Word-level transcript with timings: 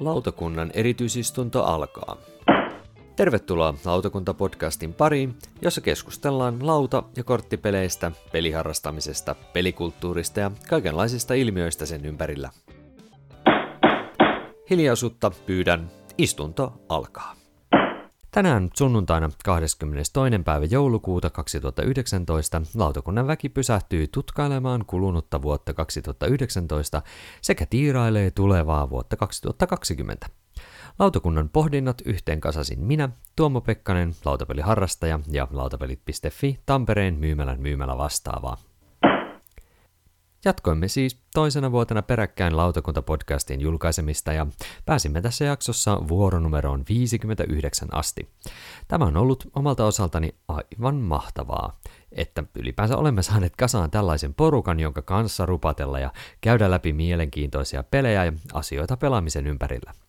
Lautakunnan 0.00 0.70
erityisistunto 0.74 1.64
alkaa. 1.64 2.16
Tervetuloa 3.16 3.74
Lautakunta-podcastin 3.84 4.92
pariin, 4.92 5.38
jossa 5.62 5.80
keskustellaan 5.80 6.66
lauta- 6.66 7.02
ja 7.16 7.24
korttipeleistä, 7.24 8.12
peliharrastamisesta, 8.32 9.34
pelikulttuurista 9.52 10.40
ja 10.40 10.50
kaikenlaisista 10.68 11.34
ilmiöistä 11.34 11.86
sen 11.86 12.04
ympärillä. 12.04 12.50
Hiljaisuutta 14.70 15.30
pyydän, 15.46 15.90
istunto 16.18 16.72
alkaa. 16.88 17.43
Tänään 18.34 18.70
sunnuntaina 18.76 19.30
22. 19.44 19.78
päivä 20.44 20.64
joulukuuta 20.64 21.30
2019 21.30 22.62
lautakunnan 22.74 23.26
väki 23.26 23.48
pysähtyy 23.48 24.06
tutkailemaan 24.06 24.84
kulunutta 24.86 25.42
vuotta 25.42 25.74
2019 25.74 27.02
sekä 27.40 27.66
tiirailee 27.66 28.30
tulevaa 28.30 28.90
vuotta 28.90 29.16
2020. 29.16 30.26
Lautakunnan 30.98 31.48
pohdinnat 31.48 32.02
yhteen 32.04 32.40
kasasin 32.40 32.80
minä, 32.80 33.08
Tuomo 33.36 33.60
Pekkanen, 33.60 34.14
lautapeliharrastaja 34.24 35.20
ja 35.30 35.48
lautapelit.fi 35.50 36.60
Tampereen 36.66 37.14
myymälän 37.14 37.60
myymälä 37.60 37.98
vastaavaa. 37.98 38.73
Jatkoimme 40.44 40.88
siis 40.88 41.20
toisena 41.34 41.72
vuotena 41.72 42.02
peräkkäin 42.02 42.56
lautakuntapodcastin 42.56 43.60
julkaisemista 43.60 44.32
ja 44.32 44.46
pääsimme 44.86 45.20
tässä 45.20 45.44
jaksossa 45.44 46.08
vuoronumeroon 46.08 46.84
59 46.88 47.88
asti. 47.92 48.28
Tämä 48.88 49.04
on 49.04 49.16
ollut 49.16 49.50
omalta 49.54 49.84
osaltani 49.84 50.34
aivan 50.48 50.96
mahtavaa, 50.96 51.78
että 52.12 52.44
ylipäänsä 52.58 52.96
olemme 52.96 53.22
saaneet 53.22 53.56
kasaan 53.56 53.90
tällaisen 53.90 54.34
porukan, 54.34 54.80
jonka 54.80 55.02
kanssa 55.02 55.46
rupatella 55.46 55.98
ja 55.98 56.12
käydä 56.40 56.70
läpi 56.70 56.92
mielenkiintoisia 56.92 57.82
pelejä 57.82 58.24
ja 58.24 58.32
asioita 58.52 58.96
pelaamisen 58.96 59.46
ympärillä. 59.46 60.03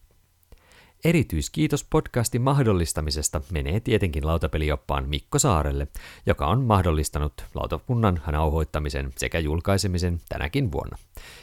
Erityiskiitos 1.05 1.83
podcastin 1.83 2.41
mahdollistamisesta 2.41 3.41
menee 3.51 3.79
tietenkin 3.79 4.27
lautapelioppaan 4.27 5.09
Mikko 5.09 5.39
Saarelle, 5.39 5.87
joka 6.25 6.47
on 6.47 6.61
mahdollistanut 6.61 7.33
lautakunnan 7.53 8.21
nauhoittamisen 8.31 9.13
sekä 9.17 9.39
julkaisemisen 9.39 10.19
tänäkin 10.29 10.71
vuonna. 10.71 10.97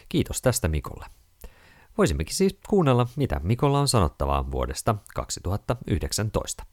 Kiitos 0.08 0.42
tästä 0.42 0.68
Mikolle. 0.68 1.06
Voisimmekin 1.98 2.34
siis 2.34 2.58
kuunnella, 2.68 3.06
mitä 3.16 3.40
Mikolla 3.42 3.80
on 3.80 3.88
sanottavaa 3.88 4.50
vuodesta 4.50 4.94
2019. 5.14 6.64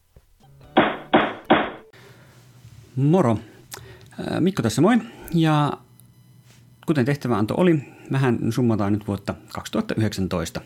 Moro! 2.96 3.38
Mikko 4.40 4.62
tässä 4.62 4.82
moi. 4.82 4.98
Ja 5.34 5.74
kuten 6.86 7.06
tehtäväanto 7.06 7.54
oli, 7.58 7.80
vähän 8.12 8.40
summataan 8.50 8.94
nyt 8.94 9.08
vuotta 9.08 9.34
2019. 9.54 10.62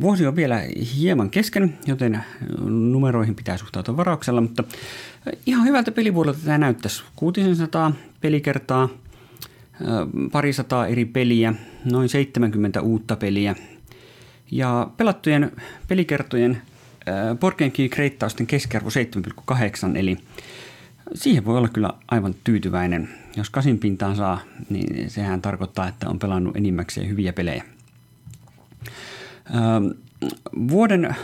Vuosi 0.00 0.26
on 0.26 0.36
vielä 0.36 0.62
hieman 0.96 1.30
kesken, 1.30 1.78
joten 1.86 2.20
numeroihin 2.68 3.34
pitää 3.34 3.56
suhtautua 3.56 3.96
varauksella, 3.96 4.40
mutta 4.40 4.64
ihan 5.46 5.66
hyvältä 5.66 5.92
pelivuodelta 5.92 6.38
tämä 6.44 6.58
näyttäisi. 6.58 7.02
600 7.16 7.92
pelikertaa, 8.20 8.88
parisataa 10.32 10.86
eri 10.86 11.04
peliä, 11.04 11.54
noin 11.84 12.08
70 12.08 12.80
uutta 12.80 13.16
peliä. 13.16 13.54
Ja 14.50 14.90
pelattujen 14.96 15.52
pelikertojen 15.88 16.62
Porkenkin 17.40 17.90
kreittausten 17.90 18.46
keskiarvo 18.46 18.88
7,8, 19.50 19.96
eli 19.96 20.16
siihen 21.14 21.44
voi 21.44 21.58
olla 21.58 21.68
kyllä 21.68 21.90
aivan 22.08 22.34
tyytyväinen. 22.44 23.08
Jos 23.36 23.50
kasin 23.50 23.78
pintaan 23.78 24.16
saa, 24.16 24.40
niin 24.70 25.10
sehän 25.10 25.42
tarkoittaa, 25.42 25.88
että 25.88 26.08
on 26.08 26.18
pelannut 26.18 26.56
enimmäkseen 26.56 27.08
hyviä 27.08 27.32
pelejä. 27.32 27.64
Ähm, 29.54 29.86
vuoden 30.68 31.16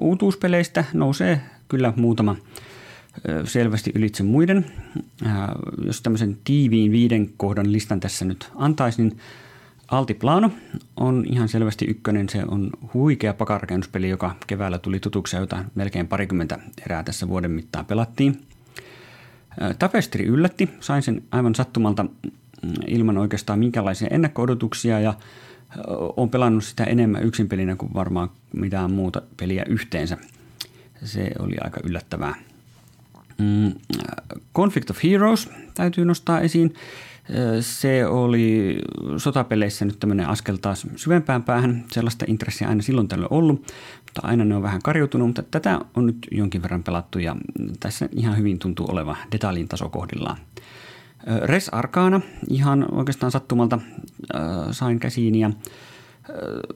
uutuuspeleistä 0.00 0.84
nousee 0.92 1.40
kyllä 1.68 1.92
muutama 1.96 2.36
selvästi 3.44 3.92
ylitse 3.94 4.22
muiden. 4.22 4.66
Äh, 5.26 5.32
jos 5.86 6.02
tämmöisen 6.02 6.38
tiiviin 6.44 6.92
viiden 6.92 7.30
kohdan 7.36 7.72
listan 7.72 8.00
tässä 8.00 8.24
nyt 8.24 8.50
antaisi, 8.54 9.02
niin 9.02 9.18
Altiplano 9.88 10.50
on 10.96 11.24
ihan 11.28 11.48
selvästi 11.48 11.84
ykkönen. 11.84 12.28
Se 12.28 12.42
on 12.48 12.70
huikea 12.94 13.34
pakarakennuspeli, 13.34 14.08
joka 14.08 14.36
keväällä 14.46 14.78
tuli 14.78 15.00
tutuksi 15.00 15.36
jota 15.36 15.64
melkein 15.74 16.08
parikymmentä 16.08 16.58
erää 16.86 17.02
tässä 17.02 17.28
vuoden 17.28 17.50
mittaan 17.50 17.86
pelattiin. 17.86 18.40
Äh, 19.62 19.76
Tapestri 19.78 20.24
yllätti. 20.24 20.70
Sain 20.80 21.02
sen 21.02 21.22
aivan 21.30 21.54
sattumalta 21.54 22.02
mm, 22.02 22.72
ilman 22.86 23.18
oikeastaan 23.18 23.58
minkälaisia 23.58 24.08
ennakko-odotuksia 24.10 25.00
ja– 25.00 25.14
on 26.16 26.30
pelannut 26.30 26.64
sitä 26.64 26.84
enemmän 26.84 27.22
yksin 27.22 27.48
pelinä 27.48 27.76
kuin 27.76 27.94
varmaan 27.94 28.30
mitään 28.52 28.92
muuta 28.92 29.22
peliä 29.36 29.64
yhteensä. 29.68 30.16
Se 31.04 31.30
oli 31.38 31.54
aika 31.64 31.80
yllättävää. 31.84 32.34
Mm, 33.38 33.72
Conflict 34.54 34.90
of 34.90 35.02
Heroes 35.04 35.50
täytyy 35.74 36.04
nostaa 36.04 36.40
esiin. 36.40 36.74
Se 37.60 38.06
oli 38.06 38.78
sotapeleissä 39.16 39.84
nyt 39.84 40.00
tämmöinen 40.00 40.28
askel 40.28 40.56
taas 40.56 40.86
syvempään 40.96 41.42
päähän. 41.42 41.84
Sellaista 41.92 42.24
intressiä 42.28 42.68
aina 42.68 42.82
silloin 42.82 43.08
tällöin 43.08 43.32
ollut, 43.32 43.60
mutta 44.04 44.20
aina 44.22 44.44
ne 44.44 44.56
on 44.56 44.62
vähän 44.62 44.82
karjutunut, 44.82 45.28
mutta 45.28 45.42
tätä 45.42 45.80
on 45.94 46.06
nyt 46.06 46.18
jonkin 46.30 46.62
verran 46.62 46.82
pelattu 46.82 47.18
ja 47.18 47.36
tässä 47.80 48.08
ihan 48.12 48.36
hyvin 48.38 48.58
tuntuu 48.58 48.90
oleva 48.90 49.16
detaljin 49.32 49.68
taso 49.68 49.88
kohdillaan. 49.88 50.36
Res 51.42 51.68
Arcana 51.68 52.20
ihan 52.50 52.86
oikeastaan 52.94 53.32
sattumalta 53.32 53.78
äh, 54.34 54.42
sain 54.70 54.98
käsiin 54.98 55.34
ja 55.34 55.50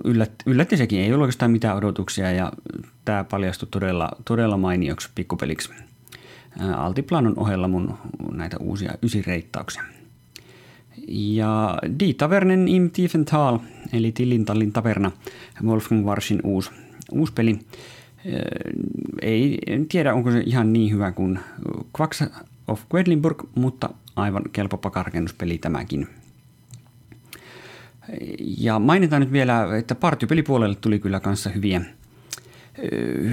yllätti, 0.04 0.44
yllätti 0.46 0.76
sekin. 0.76 1.00
Ei 1.00 1.12
ollut 1.12 1.22
oikeastaan 1.22 1.50
mitään 1.50 1.76
odotuksia 1.76 2.32
ja 2.32 2.52
tämä 3.04 3.24
paljastui 3.24 3.68
todella, 3.70 4.08
todella 4.24 4.56
mainioksi 4.56 5.10
pikkupeliksi. 5.14 5.70
Altiplanon 6.76 7.38
ohella 7.38 7.68
mun 7.68 7.94
näitä 8.32 8.56
uusia 8.60 8.94
ysireittauksia. 9.02 9.82
Ja 11.08 11.78
Die 12.00 12.14
Tavernen 12.14 12.68
im 12.68 12.90
Tiefental, 12.90 13.58
eli 13.92 14.12
Tillintallin 14.12 14.72
taverna, 14.72 15.12
Wolfgang 15.64 16.06
Warsin 16.06 16.40
uusi, 16.44 16.70
uusi 17.12 17.32
peli. 17.32 17.58
Ei 19.22 19.58
en 19.66 19.88
tiedä, 19.88 20.14
onko 20.14 20.30
se 20.30 20.42
ihan 20.46 20.72
niin 20.72 20.92
hyvä 20.92 21.12
kuin 21.12 21.38
Quacks 22.00 22.24
of 22.68 22.82
Quedlinburg, 22.94 23.42
mutta 23.54 23.90
aivan 24.16 24.42
kelpo 24.52 24.76
pakarkennuspeli 24.76 25.58
tämäkin. 25.58 26.08
Ja 28.58 28.78
mainitaan 28.78 29.22
nyt 29.22 29.32
vielä, 29.32 29.76
että 29.76 29.94
partypelipuolelle 29.94 30.74
tuli 30.74 30.98
kyllä 30.98 31.20
kanssa 31.20 31.50
hyviä, 31.50 31.80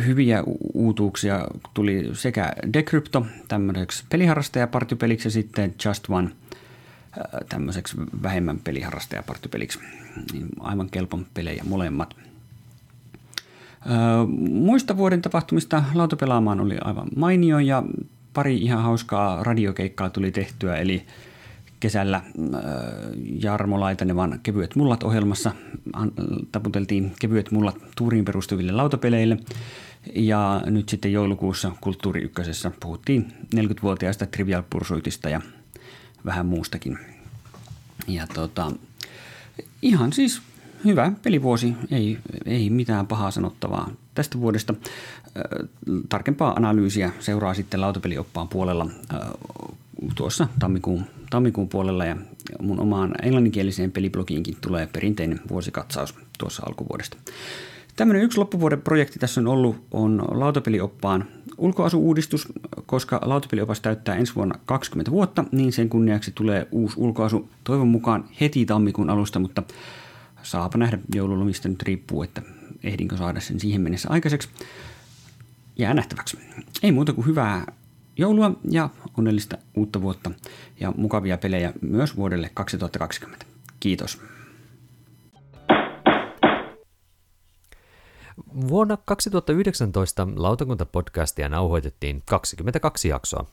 hyviä 0.06 0.44
uutuuksia. 0.74 1.48
Tuli 1.74 2.10
sekä 2.14 2.54
Decrypto 2.74 3.26
tämmöiseksi 3.48 4.04
peliharrastajapartypeliksi 4.10 5.28
ja 5.28 5.32
sitten 5.32 5.76
Just 5.86 6.10
One 6.10 6.30
tämmöiseksi 7.50 7.98
vähemmän 8.24 8.60
peliharrastajapartypeliksi. 8.60 9.80
Niin 10.34 10.48
aivan 10.60 10.90
kelpon 10.90 11.26
pelejä 11.34 11.64
molemmat. 11.68 12.16
Muista 14.40 14.98
vuoden 14.98 15.22
tapahtumista 15.22 15.84
lautapelaamaan 15.94 16.60
oli 16.60 16.78
aivan 16.82 17.08
mainio 17.16 17.60
ja 17.60 17.84
pari 18.38 18.58
ihan 18.58 18.84
hauskaa 18.84 19.44
radiokeikkaa 19.44 20.10
tuli 20.10 20.32
tehtyä, 20.32 20.76
eli 20.76 21.06
kesällä 21.80 22.18
äh, 22.18 22.24
Jarmo 23.42 23.80
Laitanevan 23.80 24.40
Kevyet 24.44 24.76
mullat 24.76 25.04
ohjelmassa 25.04 25.52
taputeltiin 26.52 27.12
Kevyet 27.20 27.52
mullat 27.52 27.78
tuuriin 27.96 28.26
perustuville 28.26 28.72
lautapeleille. 28.72 29.38
Ja 30.16 30.62
nyt 30.66 30.90
sitten 30.90 31.14
joulukuussa 31.14 31.72
Kulttuuri 31.82 32.22
Ykkösessä 32.22 32.72
puhuttiin 32.80 33.34
40-vuotiaista 33.56 34.26
Trivial 34.26 34.64
Pursuitista 34.70 35.30
ja 35.30 35.42
vähän 36.26 36.46
muustakin. 36.46 36.98
Ja 38.08 38.28
tota, 38.34 38.72
ihan 39.82 40.14
siis 40.14 40.42
hyvä 40.86 41.12
pelivuosi, 41.24 41.74
ei, 41.92 42.18
ei 42.46 42.70
mitään 42.70 43.08
pahaa 43.08 43.32
sanottavaa 43.32 43.90
tästä 44.18 44.40
vuodesta. 44.40 44.74
Tarkempaa 46.10 46.54
analyysiä 46.54 47.12
seuraa 47.20 47.54
sitten 47.54 47.82
lautapelioppaan 47.82 48.48
puolella 48.48 48.88
tuossa 50.16 50.48
tammikuun, 50.60 51.04
tammikuun 51.30 51.70
puolella 51.70 52.06
ja 52.06 52.18
mun 52.62 52.80
omaan 52.80 53.16
englanninkieliseen 53.24 53.92
peliblogiinkin 53.92 54.58
tulee 54.62 54.88
perinteinen 54.94 55.40
vuosikatsaus 55.50 56.16
tuossa 56.40 56.64
alkuvuodesta. 56.66 57.18
Tämmöinen 57.96 58.24
yksi 58.24 58.38
loppuvuoden 58.38 58.82
projekti 58.82 59.20
tässä 59.20 59.42
on 59.42 59.48
ollut 59.48 59.76
on 59.92 60.26
lautapelioppaan 60.32 61.26
ulkoasuuudistus, 61.58 62.48
koska 62.86 63.22
lautapeliopas 63.26 63.80
täyttää 63.80 64.16
ensi 64.16 64.36
vuonna 64.36 64.60
20 64.66 65.12
vuotta, 65.12 65.46
niin 65.52 65.74
sen 65.74 65.90
kunniaksi 65.90 66.32
tulee 66.36 66.68
uusi 66.72 66.96
ulkoasu 67.00 67.50
toivon 67.64 67.88
mukaan 67.88 68.26
heti 68.42 68.66
tammikuun 68.66 69.10
alusta, 69.10 69.40
mutta 69.40 69.64
saapa 70.44 70.78
nähdä 70.78 71.00
joululomista 71.16 71.70
nyt 71.70 71.84
riippuu, 71.84 72.24
että 72.24 72.42
ehdinkö 72.88 73.18
saada 73.18 73.40
sen 73.40 73.60
siihen 73.60 73.82
mennessä 73.82 74.10
aikaiseksi. 74.12 74.50
jää 75.78 75.94
nähtäväksi. 75.94 76.38
Ei 76.84 76.92
muuta 76.92 77.14
kuin 77.14 77.28
hyvää 77.28 77.66
joulua 78.18 78.52
ja 78.70 78.90
onnellista 79.18 79.58
uutta 79.76 80.02
vuotta 80.02 80.32
ja 80.80 80.94
mukavia 80.98 81.38
pelejä 81.38 81.74
myös 81.82 82.16
vuodelle 82.16 82.52
2020. 82.54 83.46
Kiitos. 83.80 84.22
Vuonna 88.68 88.98
2019 89.06 90.28
lautakuntapodcastia 90.36 91.50
nauhoitettiin 91.50 92.24
22 92.26 93.08
jaksoa. 93.08 93.46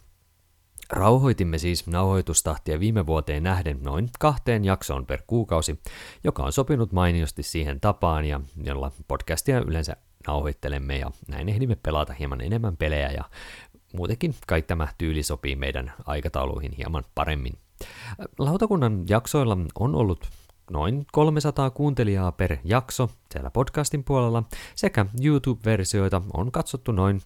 Rauhoitimme 0.90 1.58
siis 1.58 1.86
nauhoitustahtia 1.86 2.81
viime 2.81 3.06
vuoteen 3.06 3.42
nähden 3.42 3.82
noin 3.82 4.08
kahteen 4.19 4.64
jaksoon 4.64 5.06
per 5.06 5.22
kuukausi, 5.26 5.81
joka 6.25 6.42
on 6.42 6.52
sopinut 6.52 6.92
mainiosti 6.92 7.42
siihen 7.42 7.81
tapaan 7.81 8.25
ja 8.25 8.40
jolla 8.64 8.92
podcastia 9.08 9.60
yleensä 9.60 9.96
nauhoittelemme 10.26 10.98
ja 10.98 11.10
näin 11.28 11.48
ehdimme 11.48 11.76
pelata 11.82 12.12
hieman 12.12 12.40
enemmän 12.40 12.76
pelejä 12.76 13.10
ja 13.10 13.25
muutenkin 13.96 14.34
kai 14.46 14.62
tämä 14.62 14.88
tyyli 14.98 15.22
sopii 15.22 15.56
meidän 15.56 15.92
aikatauluihin 16.06 16.72
hieman 16.72 17.04
paremmin. 17.14 17.58
Lautakunnan 18.38 19.04
jaksoilla 19.08 19.56
on 19.78 19.94
ollut 19.94 20.28
noin 20.70 21.06
300 21.12 21.70
kuuntelijaa 21.70 22.32
per 22.32 22.56
jakso 22.64 23.11
siellä 23.32 23.50
podcastin 23.50 24.05
puolella, 24.05 24.43
sekä 24.75 25.06
YouTube-versioita 25.22 26.22
on 26.32 26.52
katsottu 26.52 26.93
noin 26.93 27.20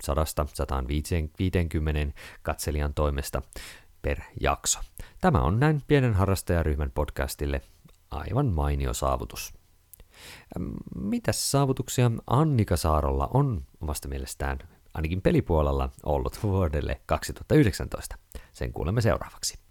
100-150 2.10 2.12
katselijan 2.42 2.94
toimesta 2.94 3.42
per 4.02 4.20
jakso. 4.40 4.80
Tämä 5.20 5.40
on 5.40 5.60
näin 5.60 5.82
pienen 5.86 6.14
harrastajaryhmän 6.14 6.90
podcastille 6.90 7.60
aivan 8.10 8.46
mainio 8.46 8.94
saavutus. 8.94 9.54
Mitäs 10.94 11.50
saavutuksia 11.50 12.10
Annika 12.26 12.76
Saarolla 12.76 13.28
on 13.34 13.64
omasta 13.80 14.08
mielestään 14.08 14.58
ainakin 14.94 15.22
pelipuolella 15.22 15.88
ollut 16.02 16.42
vuodelle 16.42 17.00
2019? 17.06 18.16
Sen 18.52 18.72
kuulemme 18.72 19.00
seuraavaksi. 19.00 19.67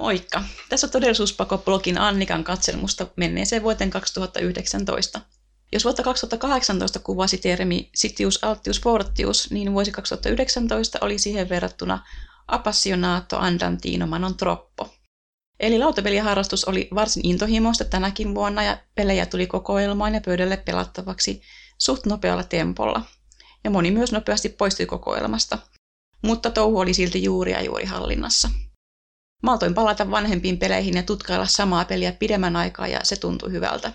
Moikka! 0.00 0.42
Tässä 0.68 0.86
on 0.86 0.90
todellisuuspako-blogin 0.90 1.98
Annikan 1.98 2.44
katselmusta 2.44 3.06
menneeseen 3.16 3.62
vuoteen 3.62 3.90
2019. 3.90 5.20
Jos 5.72 5.84
vuotta 5.84 6.02
2018 6.02 6.98
kuvasi 6.98 7.38
termi 7.38 7.90
Sitius 7.94 8.44
Altius 8.44 8.80
Fortius, 8.80 9.50
niin 9.50 9.72
vuosi 9.72 9.92
2019 9.92 10.98
oli 11.02 11.18
siihen 11.18 11.48
verrattuna 11.48 12.06
Appassionato 12.48 13.38
Andantino 13.38 14.06
Manon 14.06 14.36
Troppo. 14.36 14.94
Eli 15.60 15.78
lautapeliharrastus 15.78 16.64
oli 16.64 16.88
varsin 16.94 17.26
intohimoista 17.26 17.84
tänäkin 17.84 18.34
vuonna 18.34 18.62
ja 18.62 18.78
pelejä 18.94 19.26
tuli 19.26 19.46
kokoelmaan 19.46 20.14
ja 20.14 20.20
pöydälle 20.20 20.56
pelattavaksi 20.56 21.42
suht 21.78 22.06
nopealla 22.06 22.44
tempolla. 22.44 23.02
Ja 23.64 23.70
moni 23.70 23.90
myös 23.90 24.12
nopeasti 24.12 24.48
poistui 24.48 24.86
kokoelmasta. 24.86 25.58
Mutta 26.22 26.50
touhu 26.50 26.78
oli 26.78 26.94
silti 26.94 27.22
juuri 27.22 27.52
ja 27.52 27.62
juuri 27.62 27.84
hallinnassa. 27.84 28.50
Maltoin 29.42 29.74
palata 29.74 30.10
vanhempiin 30.10 30.58
peleihin 30.58 30.94
ja 30.94 31.02
tutkailla 31.02 31.46
samaa 31.46 31.84
peliä 31.84 32.12
pidemmän 32.12 32.56
aikaa 32.56 32.86
ja 32.86 33.00
se 33.02 33.16
tuntui 33.16 33.52
hyvältä. 33.52 33.92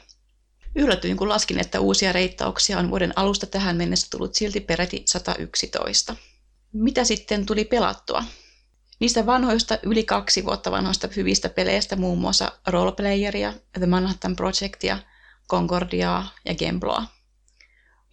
Yllätyin, 0.75 1.17
kun 1.17 1.29
laskin, 1.29 1.59
että 1.59 1.79
uusia 1.79 2.11
reittauksia 2.11 2.79
on 2.79 2.89
vuoden 2.89 3.13
alusta 3.15 3.45
tähän 3.45 3.77
mennessä 3.77 4.07
tullut 4.09 4.35
silti 4.35 4.59
peräti 4.59 5.03
111. 5.05 6.15
Mitä 6.73 7.03
sitten 7.03 7.45
tuli 7.45 7.65
pelattua? 7.65 8.23
Niistä 8.99 9.25
vanhoista 9.25 9.77
yli 9.83 10.03
kaksi 10.03 10.45
vuotta 10.45 10.71
vanhoista 10.71 11.09
hyvistä 11.15 11.49
peleistä 11.49 11.95
muun 11.95 12.17
muassa 12.17 12.51
Roleplayeria, 12.67 13.53
The 13.79 13.85
Manhattan 13.85 14.35
Projectia, 14.35 14.99
Concordiaa 15.49 16.31
ja 16.45 16.55
Gembloa. 16.55 17.05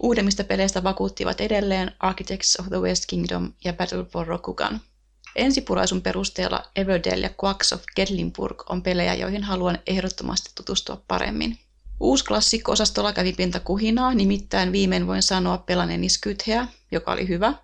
Uudemmista 0.03 0.45
peleistä 0.45 0.83
vakuuttivat 0.83 1.41
edelleen 1.41 1.93
Architects 1.99 2.57
of 2.61 2.69
the 2.69 2.81
West 2.81 3.05
Kingdom 3.07 3.53
ja 3.65 3.73
Battle 3.73 4.05
for 4.05 4.27
Rokugan– 4.27 4.81
Ensipuraisun 5.37 6.03
perusteella 6.03 6.65
Everdell 6.77 7.23
ja 7.23 7.31
Quacks 7.45 7.73
of 7.73 7.83
Gatlinburg 7.97 8.71
on 8.71 8.83
pelejä, 8.83 9.15
joihin 9.15 9.45
haluan 9.45 9.79
ehdottomasti 9.87 10.51
tutustua 10.55 11.03
paremmin. 11.09 11.59
Uusi 12.01 12.25
klassikko-osastolla 12.25 13.13
kävi 13.13 13.33
pientä 13.33 13.61
kuhinaa, 13.61 14.15
nimittäin 14.15 14.73
viimein 14.73 15.07
voin 15.07 15.23
sanoa 15.23 15.59
pelanneeni 15.59 16.09
Skytheä, 16.09 16.69
joka 16.91 17.13
oli 17.13 17.29
hyvä, 17.29 17.55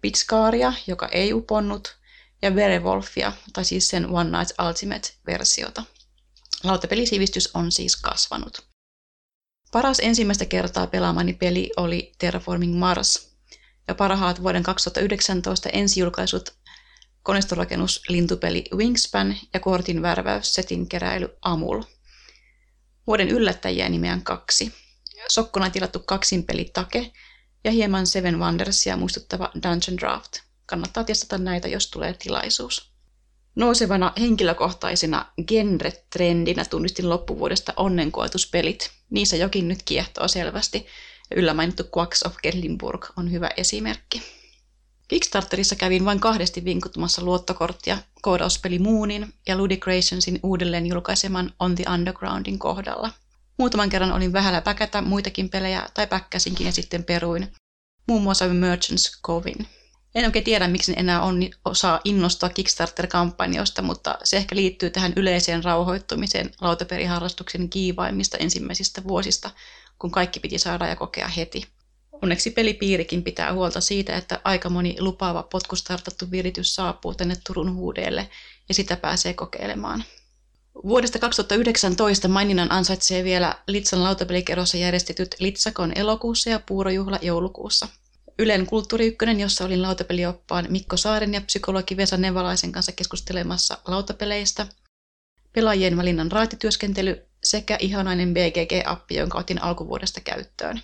Pitskaaria, 0.00 0.72
joka 0.86 1.08
ei 1.08 1.32
uponnut, 1.32 1.96
ja 2.42 2.50
Werewolfia, 2.50 3.32
tai 3.52 3.64
siis 3.64 3.88
sen 3.88 4.06
One 4.10 4.38
Night 4.38 4.60
Ultimate-versiota. 4.68 5.82
Lautapelisivistys 6.64 7.50
on 7.54 7.72
siis 7.72 7.96
kasvanut. 7.96 8.66
Paras 9.72 10.00
ensimmäistä 10.00 10.44
kertaa 10.44 10.86
pelaamani 10.86 11.32
peli 11.32 11.70
oli 11.76 12.12
Terraforming 12.18 12.78
Mars, 12.78 13.32
ja 13.88 13.94
parhaat 13.94 14.42
vuoden 14.42 14.62
2019 14.62 15.68
ensijulkaisut 15.68 16.54
konestorakennus, 17.22 18.02
lintupeli 18.08 18.64
Wingspan 18.74 19.36
ja 19.54 19.60
kortin 19.60 20.02
värväys, 20.02 20.54
setin 20.54 20.88
keräily 20.88 21.36
Amul. 21.42 21.82
Vuoden 23.06 23.28
yllättäjiä 23.28 23.88
nimeän 23.88 24.22
kaksi. 24.22 24.72
Sokkona 25.28 25.70
tilattu 25.70 25.98
kaksinpeli 25.98 26.64
Take 26.64 27.12
ja 27.64 27.70
hieman 27.70 28.06
Seven 28.06 28.38
Wondersia 28.38 28.96
muistuttava 28.96 29.50
Dungeon 29.54 29.98
Draft. 30.00 30.32
Kannattaa 30.66 31.04
testata 31.04 31.38
näitä, 31.38 31.68
jos 31.68 31.90
tulee 31.90 32.14
tilaisuus. 32.14 32.92
Nousevana 33.54 34.12
henkilökohtaisena 34.20 35.32
genre-trendinä 35.42 36.64
tunnistin 36.70 37.08
loppuvuodesta 37.08 37.72
onnenkoetuspelit. 37.76 38.90
Niissä 39.10 39.36
jokin 39.36 39.68
nyt 39.68 39.82
kiehtoo 39.84 40.28
selvästi. 40.28 40.86
Yllä 41.36 41.54
mainittu 41.54 41.82
Quacks 41.96 42.22
of 42.22 42.36
Gellinburg 42.42 43.06
on 43.16 43.32
hyvä 43.32 43.50
esimerkki. 43.56 44.41
Kickstarterissa 45.12 45.76
kävin 45.76 46.04
vain 46.04 46.20
kahdesti 46.20 46.64
vinkuttamassa 46.64 47.22
luottokorttia 47.22 47.98
koodauspeli 48.22 48.78
Moonin 48.78 49.34
ja 49.48 49.56
Ludicrationsin 49.56 50.40
uudelleen 50.42 50.86
julkaiseman 50.86 51.52
On 51.58 51.74
the 51.74 51.84
Undergroundin 51.94 52.58
kohdalla. 52.58 53.10
Muutaman 53.58 53.88
kerran 53.88 54.12
olin 54.12 54.32
vähällä 54.32 54.60
päkätä 54.60 55.02
muitakin 55.02 55.48
pelejä 55.48 55.88
tai 55.94 56.06
päkkäsinkin 56.06 56.66
ja 56.66 56.72
sitten 56.72 57.04
peruin, 57.04 57.52
muun 58.08 58.22
muassa 58.22 58.48
Merchants 58.48 59.20
Covin. 59.22 59.68
En 60.14 60.24
oikein 60.24 60.44
tiedä, 60.44 60.68
miksi 60.68 60.92
enää 60.96 61.22
on, 61.22 61.40
osaa 61.64 62.00
innostua 62.04 62.48
Kickstarter-kampanjoista, 62.48 63.82
mutta 63.82 64.18
se 64.24 64.36
ehkä 64.36 64.56
liittyy 64.56 64.90
tähän 64.90 65.12
yleiseen 65.16 65.64
rauhoittumiseen 65.64 66.50
lautaperiharrastuksen 66.60 67.68
kiivaimmista 67.68 68.36
ensimmäisistä 68.36 69.04
vuosista, 69.04 69.50
kun 69.98 70.10
kaikki 70.10 70.40
piti 70.40 70.58
saada 70.58 70.86
ja 70.86 70.96
kokea 70.96 71.28
heti. 71.28 71.66
Onneksi 72.22 72.50
pelipiirikin 72.50 73.22
pitää 73.22 73.52
huolta 73.52 73.80
siitä, 73.80 74.16
että 74.16 74.40
aika 74.44 74.68
moni 74.68 74.96
lupaava 75.00 75.42
potkustartattu 75.42 76.30
viritys 76.30 76.74
saapuu 76.74 77.14
tänne 77.14 77.36
Turun 77.46 77.74
huudeelle 77.74 78.28
ja 78.68 78.74
sitä 78.74 78.96
pääsee 78.96 79.34
kokeilemaan. 79.34 80.04
Vuodesta 80.84 81.18
2019 81.18 82.28
maininnan 82.28 82.72
ansaitsee 82.72 83.24
vielä 83.24 83.54
Litsan 83.66 84.04
lautapelikerrossa 84.04 84.76
järjestetyt 84.76 85.36
Litsakon 85.38 85.92
elokuussa 85.94 86.50
ja 86.50 86.60
Puurojuhla 86.60 87.18
joulukuussa. 87.22 87.88
Ylen 88.38 88.66
Kulttuuri 88.66 89.16
jossa 89.38 89.64
olin 89.64 89.82
lautapelioppaan 89.82 90.66
Mikko 90.68 90.96
Saaren 90.96 91.34
ja 91.34 91.40
psykologi 91.40 91.96
Vesa 91.96 92.16
Nevalaisen 92.16 92.72
kanssa 92.72 92.92
keskustelemassa 92.92 93.78
lautapeleistä, 93.86 94.66
pelaajien 95.52 95.96
valinnan 95.96 96.32
raatityöskentely 96.32 97.26
sekä 97.44 97.76
ihanainen 97.80 98.34
BGG-appi, 98.34 99.14
jonka 99.16 99.38
otin 99.38 99.62
alkuvuodesta 99.62 100.20
käyttöön. 100.20 100.82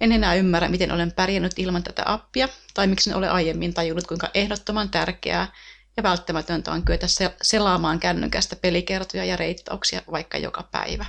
En 0.00 0.12
enää 0.12 0.34
ymmärrä, 0.34 0.68
miten 0.68 0.92
olen 0.92 1.12
pärjännyt 1.12 1.52
ilman 1.56 1.82
tätä 1.82 2.02
appia, 2.06 2.48
tai 2.74 2.86
miksi 2.86 3.10
en 3.10 3.16
ole 3.16 3.28
aiemmin 3.28 3.74
tajunnut, 3.74 4.06
kuinka 4.06 4.30
ehdottoman 4.34 4.90
tärkeää 4.90 5.52
ja 5.96 6.02
välttämätöntä 6.02 6.72
on 6.72 6.82
kyetä 6.82 7.06
selaamaan 7.42 8.00
kännykästä 8.00 8.56
pelikertoja 8.56 9.24
ja 9.24 9.36
reittauksia 9.36 10.02
vaikka 10.10 10.38
joka 10.38 10.62
päivä. 10.62 11.06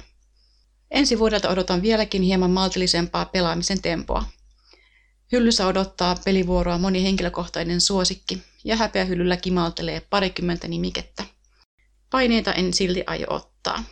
Ensi 0.91 1.19
vuodelta 1.19 1.50
odotan 1.50 1.81
vieläkin 1.81 2.21
hieman 2.21 2.51
maltillisempaa 2.51 3.25
pelaamisen 3.25 3.81
tempoa. 3.81 4.24
Hyllyssä 5.31 5.67
odottaa 5.67 6.15
pelivuoroa 6.25 6.77
moni 6.77 7.03
henkilökohtainen 7.03 7.81
suosikki, 7.81 8.43
ja 8.63 8.75
häpeähyllyllä 8.75 9.38
kimaltelee 9.38 10.01
parikymmentä 10.10 10.67
nimikettä. 10.67 11.24
Paineita 12.10 12.53
en 12.53 12.74
silti 12.74 13.03
aio 13.07 13.27
ottaa. 13.29 13.83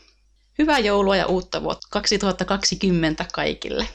Hyvää 0.58 0.80
joulua 0.80 1.16
ja 1.16 1.26
uutta 1.26 1.64
vuotta 1.64 1.88
2020 1.92 3.26
kaikille! 3.34 3.88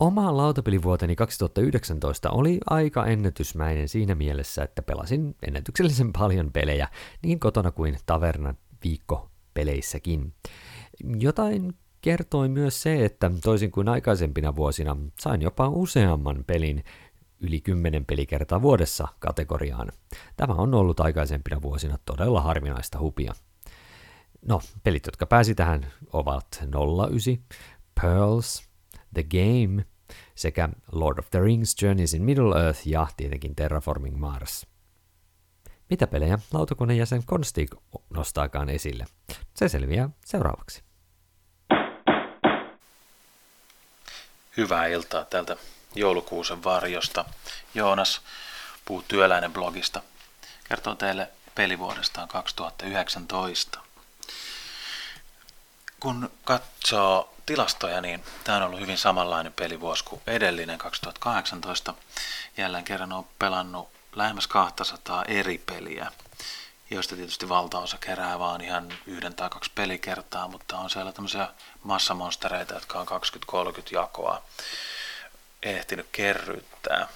Oma 0.00 0.36
lautapelivuoteni 0.36 1.16
2019 1.16 2.30
oli 2.30 2.58
aika 2.66 3.06
ennätysmäinen 3.06 3.88
siinä 3.88 4.14
mielessä, 4.14 4.62
että 4.62 4.82
pelasin 4.82 5.36
ennätyksellisen 5.46 6.12
paljon 6.12 6.52
pelejä 6.52 6.88
niin 7.22 7.40
kotona 7.40 7.70
kuin 7.70 7.98
tavernan 8.06 8.58
viikkopeleissäkin. 8.84 10.34
Jotain 11.18 11.72
kertoi 12.00 12.48
myös 12.48 12.82
se, 12.82 13.04
että 13.04 13.30
toisin 13.42 13.70
kuin 13.70 13.88
aikaisempina 13.88 14.56
vuosina 14.56 14.96
sain 15.18 15.42
jopa 15.42 15.68
useamman 15.68 16.44
pelin 16.46 16.84
yli 17.40 17.60
10 17.60 18.04
pelikertaa 18.04 18.62
vuodessa 18.62 19.08
kategoriaan. 19.18 19.88
Tämä 20.36 20.54
on 20.54 20.74
ollut 20.74 21.00
aikaisempina 21.00 21.62
vuosina 21.62 21.98
todella 22.04 22.40
harvinaista 22.40 22.98
hupia. 22.98 23.32
No, 24.42 24.60
pelit, 24.82 25.06
jotka 25.06 25.26
pääsi 25.26 25.54
tähän 25.54 25.86
ovat 26.12 26.46
09, 27.10 27.44
Pearls, 28.00 28.69
The 29.14 29.22
Game 29.22 29.84
sekä 30.34 30.68
Lord 30.92 31.18
of 31.18 31.30
the 31.30 31.40
Rings, 31.40 31.82
Journeys 31.82 32.14
in 32.14 32.22
Middle 32.22 32.64
Earth 32.64 32.86
ja 32.86 33.06
tietenkin 33.16 33.56
Terraforming 33.56 34.16
Mars. 34.16 34.66
Mitä 35.90 36.06
pelejä 36.06 36.38
lautakunnan 36.52 36.96
jäsen 36.96 37.22
Konstig 37.26 37.74
nostaakaan 38.10 38.68
esille? 38.68 39.06
Se 39.54 39.68
selviää 39.68 40.10
seuraavaksi. 40.24 40.82
Hyvää 44.56 44.86
iltaa 44.86 45.24
täältä 45.24 45.56
joulukuusen 45.94 46.64
varjosta. 46.64 47.24
Joonas 47.74 48.20
puhuu 48.84 49.04
työläinen 49.08 49.52
blogista. 49.52 50.02
Kertoo 50.68 50.94
teille 50.94 51.28
pelivuodestaan 51.54 52.28
2019. 52.28 53.89
Kun 56.00 56.30
katsoo 56.44 57.34
tilastoja, 57.46 58.00
niin 58.00 58.24
tämä 58.44 58.56
on 58.56 58.62
ollut 58.62 58.80
hyvin 58.80 58.98
samanlainen 58.98 59.52
pelivuosi 59.52 60.04
kuin 60.04 60.22
edellinen 60.26 60.78
2018. 60.78 61.94
Jälleen 62.56 62.84
kerran 62.84 63.12
on 63.12 63.26
pelannut 63.38 63.88
lähemmäs 64.16 64.46
200 64.46 65.24
eri 65.24 65.58
peliä, 65.58 66.12
joista 66.90 67.16
tietysti 67.16 67.48
valtaosa 67.48 67.98
kerää 67.98 68.38
vaan 68.38 68.60
ihan 68.60 68.94
yhden 69.06 69.34
tai 69.34 69.50
kaksi 69.50 69.70
pelikertaa, 69.74 70.48
mutta 70.48 70.78
on 70.78 70.90
siellä 70.90 71.12
tämmöisiä 71.12 71.48
massamonstereita, 71.82 72.74
jotka 72.74 73.00
on 73.00 73.06
20-30 73.08 73.12
jakoa 73.92 74.42
ehtinyt 75.62 76.06
kerryttää. 76.12 77.08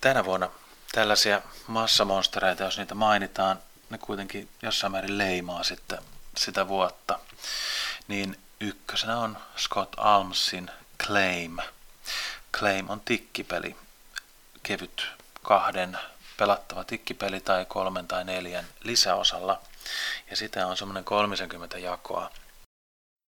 Tänä 0.00 0.24
vuonna 0.24 0.50
tällaisia 0.92 1.42
massamonstereita, 1.66 2.64
jos 2.64 2.78
niitä 2.78 2.94
mainitaan, 2.94 3.62
ne 3.90 3.98
kuitenkin 3.98 4.48
jossain 4.62 4.92
määrin 4.92 5.18
leimaa 5.18 5.64
sitten 5.64 5.98
sitä 6.38 6.68
vuotta. 6.68 7.18
Niin 8.08 8.40
ykkösenä 8.60 9.18
on 9.18 9.38
Scott 9.56 9.94
Almsin 9.96 10.70
Claim. 11.06 11.56
Claim 12.58 12.90
on 12.90 13.00
tikkipeli, 13.00 13.76
kevyt 14.62 15.06
kahden 15.42 15.98
pelattava 16.36 16.84
tikkipeli 16.84 17.40
tai 17.40 17.64
kolmen 17.64 18.08
tai 18.08 18.24
neljän 18.24 18.66
lisäosalla. 18.84 19.60
Ja 20.30 20.36
sitä 20.36 20.66
on 20.66 20.76
semmoinen 20.76 21.04
30 21.04 21.78
jakoa. 21.78 22.30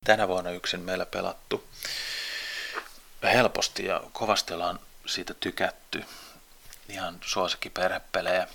Tänä 0.05 0.29
vuonna 0.29 0.51
yksin 0.51 0.81
meillä 0.81 1.07
pelattu 1.07 1.69
helposti 3.23 3.85
ja 3.85 4.01
kovasti 4.13 4.55
ollaan 4.55 4.81
siitä 5.07 5.35
tykätty. 5.35 6.05
Ihan 6.89 7.19
suosikkiperhepelejä. 7.25 8.49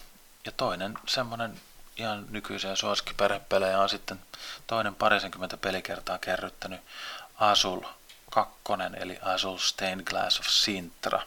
Ja 0.45 0.51
toinen 0.51 0.93
semmoinen 1.07 1.61
ihan 1.97 2.25
nykyisiä 2.29 2.75
suosikkiperhepelejä 2.75 3.79
on 3.79 3.89
sitten 3.89 4.19
toinen 4.67 4.95
parisenkymmentä 4.95 5.57
pelikertaa 5.57 6.17
kerryttänyt 6.17 6.81
Azul 7.35 7.81
2, 8.31 8.53
eli 8.99 9.19
Azul 9.21 9.57
Stained 9.57 10.05
Glass 10.05 10.39
of 10.39 10.45
Sintra. 10.47 11.21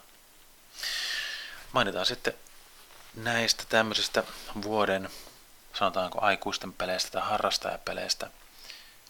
Mainitaan 1.72 2.06
sitten 2.06 2.34
näistä 3.14 3.64
tämmöisistä 3.68 4.25
vuoden, 4.62 5.10
sanotaanko 5.75 6.18
aikuisten 6.22 6.72
peleistä 6.72 7.10
tai 7.10 7.22
harrastajapeleistä, 7.22 8.30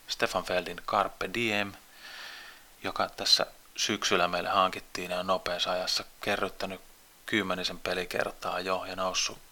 Stefan 0.08 0.44
Feldin 0.44 0.82
Carpe 0.86 1.30
Diem, 1.34 1.72
joka 2.82 3.08
tässä 3.08 3.46
syksyllä 3.76 4.28
meille 4.28 4.48
hankittiin 4.48 5.10
ja 5.10 5.18
on 5.18 5.26
nopeassa 5.26 5.72
ajassa 5.72 6.04
kerryttänyt 6.20 6.80
kymmenisen 7.26 7.80
pelikertaa 7.80 8.60
jo 8.60 8.84
ja 8.84 8.96
noussut 8.96 9.47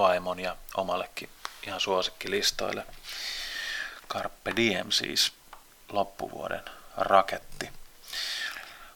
vaimon 0.00 0.40
ja 0.40 0.56
omallekin 0.76 1.30
ihan 1.66 1.80
suosikkilistoille. 1.80 2.86
Carpe 4.08 4.52
Diem 4.56 4.90
siis 4.90 5.32
loppuvuoden 5.88 6.64
raketti. 6.96 7.70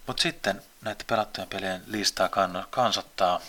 Mutta 0.06 0.22
sitten 0.22 0.62
näitä 0.80 1.04
pelattujen 1.06 1.48
pelien 1.48 1.82
listaa 1.86 2.28
kansottaa 2.70 3.40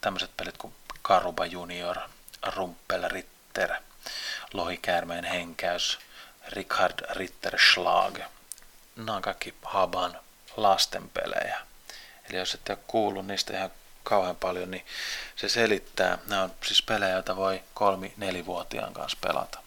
tämmöiset 0.00 0.36
pelit 0.36 0.56
kuin 0.56 0.74
Karuba 1.02 1.46
Junior, 1.46 1.96
Rumpel 2.46 3.08
Ritter, 3.08 3.74
Lohikäärmeen 4.52 5.24
henkäys, 5.24 5.98
Richard 6.48 7.14
Ritter 7.14 7.58
Schlag. 7.58 8.18
Nämä 8.96 9.16
on 9.16 9.22
kaikki 9.22 9.54
Haban 9.62 10.20
lastenpelejä. 10.56 11.60
Eli 12.30 12.38
jos 12.38 12.54
ette 12.54 12.72
ole 12.72 12.78
kuullut 12.86 13.26
niistä 13.26 13.56
ihan 13.56 13.70
kauhean 14.08 14.36
paljon, 14.36 14.70
niin 14.70 14.86
se 15.36 15.48
selittää. 15.48 16.18
Nämä 16.26 16.42
on 16.42 16.52
siis 16.64 16.82
pelejä, 16.82 17.12
joita 17.12 17.36
voi 17.36 17.62
kolmi-nelivuotiaan 17.74 18.94
kanssa 18.94 19.18
pelata. 19.20 19.58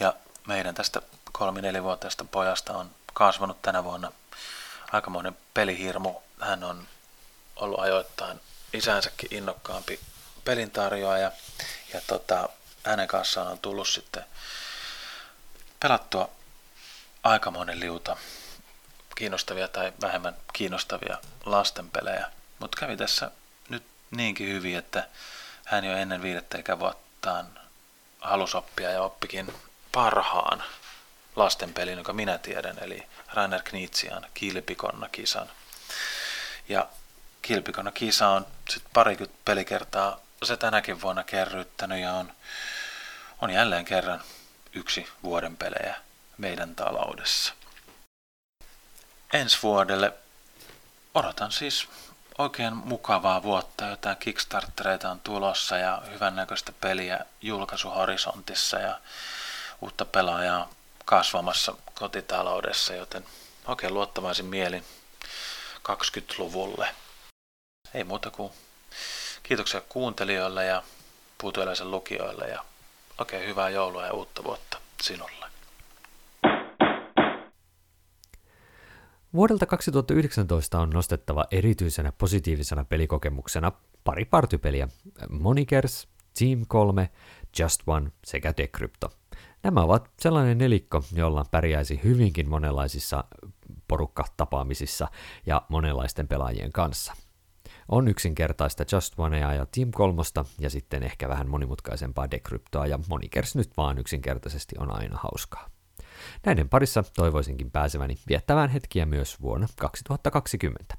Ja 0.00 0.14
meidän 0.46 0.74
tästä 0.74 1.02
kolmi-nelivuotiaasta 1.32 2.24
pojasta 2.24 2.72
on 2.72 2.90
kasvanut 3.14 3.62
tänä 3.62 3.84
vuonna 3.84 4.12
aikamoinen 4.92 5.36
pelihirmu. 5.54 6.14
Hän 6.40 6.64
on 6.64 6.88
ollut 7.56 7.80
ajoittain 7.80 8.40
isänsäkin 8.72 9.34
innokkaampi 9.34 10.00
pelintarjoaja 10.44 11.32
ja 11.94 12.00
tota, 12.06 12.48
hänen 12.84 13.08
kanssaan 13.08 13.48
on 13.48 13.58
tullut 13.58 13.88
sitten 13.88 14.24
pelattua 15.80 16.30
aikamoinen 17.22 17.80
liuta 17.80 18.16
kiinnostavia 19.16 19.68
tai 19.68 19.92
vähemmän 20.00 20.36
kiinnostavia 20.52 21.18
lastenpelejä. 21.44 22.39
Mutta 22.60 22.80
kävi 22.80 22.96
tässä 22.96 23.30
nyt 23.68 23.82
niinkin 24.10 24.48
hyvin, 24.48 24.78
että 24.78 25.08
hän 25.64 25.84
jo 25.84 25.96
ennen 25.96 26.22
viidettä 26.22 26.58
ikävuottaan 26.58 27.60
halusi 28.20 28.56
oppia 28.56 28.90
ja 28.90 29.02
oppikin 29.02 29.52
parhaan 29.92 30.64
lastenpelin, 31.36 31.94
jonka 31.94 32.12
minä 32.12 32.38
tiedän, 32.38 32.78
eli 32.78 33.06
Rainer 33.32 33.62
Knitsian 33.62 34.26
Kilpikonna-kisan. 34.34 35.50
Ja 36.68 36.88
Kilpikonna-kisa 37.42 38.28
on 38.28 38.46
sitten 38.70 38.90
parikymmentä 38.92 39.40
pelikertaa 39.44 40.20
se 40.42 40.56
tänäkin 40.56 41.00
vuonna 41.00 41.24
kerryttänyt 41.24 42.00
ja 42.00 42.12
on, 42.12 42.32
on 43.40 43.50
jälleen 43.50 43.84
kerran 43.84 44.22
yksi 44.72 45.08
vuoden 45.22 45.56
pelejä 45.56 45.96
meidän 46.38 46.74
taloudessa. 46.74 47.54
Ensi 49.32 49.58
vuodelle 49.62 50.12
odotan 51.14 51.52
siis 51.52 51.88
oikein 52.40 52.76
mukavaa 52.76 53.42
vuotta, 53.42 53.86
jotain 53.86 54.16
Kickstartereita 54.16 55.10
on 55.10 55.20
tulossa 55.20 55.76
ja 55.76 56.02
hyvännäköistä 56.12 56.72
peliä 56.80 57.24
julkaisuhorisontissa 57.42 58.78
ja 58.78 58.98
uutta 59.80 60.04
pelaajaa 60.04 60.70
kasvamassa 61.04 61.74
kotitaloudessa, 61.94 62.94
joten 62.94 63.24
oikein 63.66 63.94
luottavaisin 63.94 64.46
mielin 64.46 64.84
20-luvulle. 65.88 66.94
Ei 67.94 68.04
muuta 68.04 68.30
kuin 68.30 68.52
kiitoksia 69.42 69.80
kuuntelijoille 69.80 70.64
ja 70.64 70.82
puutyöläisen 71.38 71.90
lukijoille 71.90 72.48
ja 72.48 72.64
oikein 73.18 73.48
hyvää 73.48 73.68
joulua 73.68 74.06
ja 74.06 74.12
uutta 74.12 74.44
vuotta 74.44 74.78
sinulle. 75.02 75.39
Vuodelta 79.34 79.66
2019 79.66 80.80
on 80.80 80.90
nostettava 80.90 81.44
erityisenä 81.50 82.12
positiivisena 82.12 82.84
pelikokemuksena 82.84 83.72
pari 84.04 84.24
partypeliä, 84.24 84.88
Monikers, 85.28 86.08
Team 86.38 86.64
3, 86.68 87.10
Just 87.58 87.82
One 87.86 88.12
sekä 88.24 88.54
Decrypto. 88.56 89.10
Nämä 89.62 89.82
ovat 89.82 90.10
sellainen 90.20 90.58
nelikko, 90.58 91.04
jolla 91.12 91.44
pärjäisi 91.50 92.00
hyvinkin 92.04 92.48
monenlaisissa 92.48 93.24
porukkatapaamisissa 93.88 95.08
ja 95.46 95.62
monenlaisten 95.68 96.28
pelaajien 96.28 96.72
kanssa. 96.72 97.12
On 97.88 98.08
yksinkertaista 98.08 98.84
Just 98.92 99.14
Onea 99.18 99.54
ja 99.54 99.66
Team 99.66 99.90
3 99.90 100.22
ja 100.58 100.70
sitten 100.70 101.02
ehkä 101.02 101.28
vähän 101.28 101.48
monimutkaisempaa 101.48 102.30
Decryptoa 102.30 102.86
ja 102.86 102.98
Monikers 103.08 103.56
nyt 103.56 103.76
vaan 103.76 103.98
yksinkertaisesti 103.98 104.76
on 104.78 104.90
aina 104.90 105.18
hauskaa. 105.22 105.79
Näiden 106.46 106.68
parissa 106.68 107.04
toivoisinkin 107.16 107.70
pääseväni 107.70 108.18
viettämään 108.28 108.70
hetkiä 108.70 109.06
myös 109.06 109.42
vuonna 109.42 109.66
2020. 109.76 110.96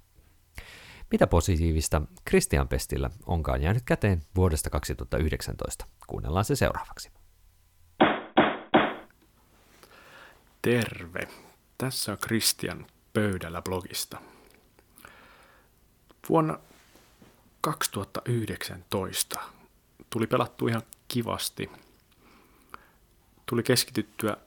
Mitä 1.12 1.28
positiivista 1.28 2.02
Christian 2.30 2.68
Pestillä 2.68 3.10
onkaan 3.26 3.62
jäänyt 3.62 3.84
käteen 3.86 4.22
vuodesta 4.36 4.70
2019? 4.70 5.86
Kuunnellaan 6.08 6.46
se 6.46 6.56
seuraavaksi. 6.56 7.12
Terve! 10.62 11.28
Tässä 11.78 12.12
on 12.12 12.18
Christian 12.18 12.86
pöydällä 13.14 13.62
blogista. 13.62 14.22
Vuonna 16.30 16.60
2019 17.62 19.40
tuli 20.10 20.28
pelattu 20.28 20.68
ihan 20.68 20.82
kivasti. 21.08 21.72
Tuli 23.46 23.64
keskityttyä 23.64 24.38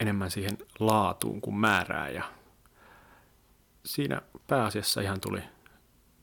enemmän 0.00 0.30
siihen 0.30 0.58
laatuun 0.78 1.40
kuin 1.40 1.56
määrää 1.56 2.08
ja 2.08 2.24
siinä 3.84 4.22
pääasiassa 4.46 5.00
ihan 5.00 5.20
tuli 5.20 5.42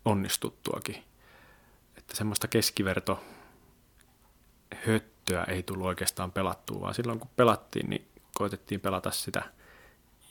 onnistuttuakin. 0.06 1.04
Että 1.98 2.16
semmoista 2.16 2.48
keskiverto 2.48 3.24
näyttöä 5.28 5.54
ei 5.54 5.64
tullut 5.64 5.88
oikeastaan 5.88 6.32
pelattua, 6.32 6.82
vaan 6.82 6.94
silloin 6.94 7.20
kun 7.20 7.30
pelattiin, 7.36 7.90
niin 7.90 8.08
koitettiin 8.36 8.82
pelata 8.82 9.12
sitä 9.12 9.44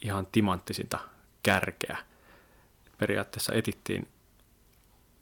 ihan 0.03 0.27
timanttisinta 0.27 0.99
kärkeä. 1.43 1.99
Periaatteessa 2.99 3.53
etittiin 3.55 4.09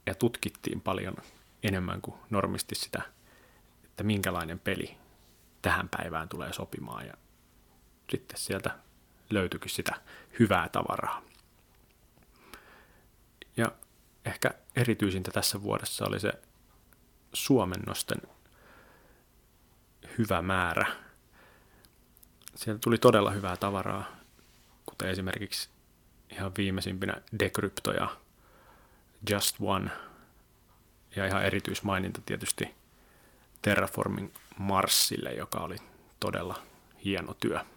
ja 0.07 0.14
tutkittiin 0.14 0.81
paljon 0.81 1.16
enemmän 1.62 2.00
kuin 2.00 2.16
normisti 2.31 2.75
sitä, 2.75 3.02
että 3.85 4.04
minkälainen 4.04 4.59
peli 4.59 4.97
tähän 5.62 5.88
päivään 5.88 6.28
tulee 6.28 6.52
sopimaan. 6.52 7.07
Ja 7.07 7.14
sitten 8.16 8.38
sieltä 8.38 8.78
löytyikin 9.30 9.71
sitä 9.71 9.94
hyvää 10.38 10.68
tavaraa. 10.68 11.23
Ja 13.56 13.73
ehkä 14.25 14.50
erityisintä 14.76 15.30
tässä 15.30 15.62
vuodessa 15.62 16.04
oli 16.09 16.21
se 16.21 16.33
suomennosten 17.33 18.23
hyvä 20.18 20.42
määrä. 20.42 20.87
Siellä 22.54 22.78
tuli 22.78 22.99
todella 22.99 23.30
hyvää 23.30 23.56
tavaraa, 23.56 24.16
kuten 24.87 25.09
esimerkiksi 25.09 25.68
ihan 26.30 26.52
viimeisimpinä 26.59 27.23
Decrypto 27.38 27.92
ja 27.92 28.16
Just 29.30 29.56
One. 29.61 29.90
Ja 31.16 31.26
ihan 31.26 31.44
erityismaininta 31.44 32.21
tietysti 32.26 32.75
Terraforming 33.62 34.30
Marsille, 34.59 35.33
joka 35.33 35.59
oli 35.59 35.76
todella 36.21 36.62
hieno 37.04 37.35
työ. 37.35 37.74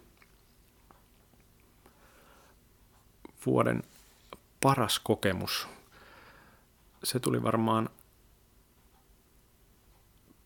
Vuoden 3.46 3.82
paras 4.62 4.98
kokemus, 4.98 5.68
se 7.04 7.20
tuli 7.20 7.42
varmaan 7.42 7.90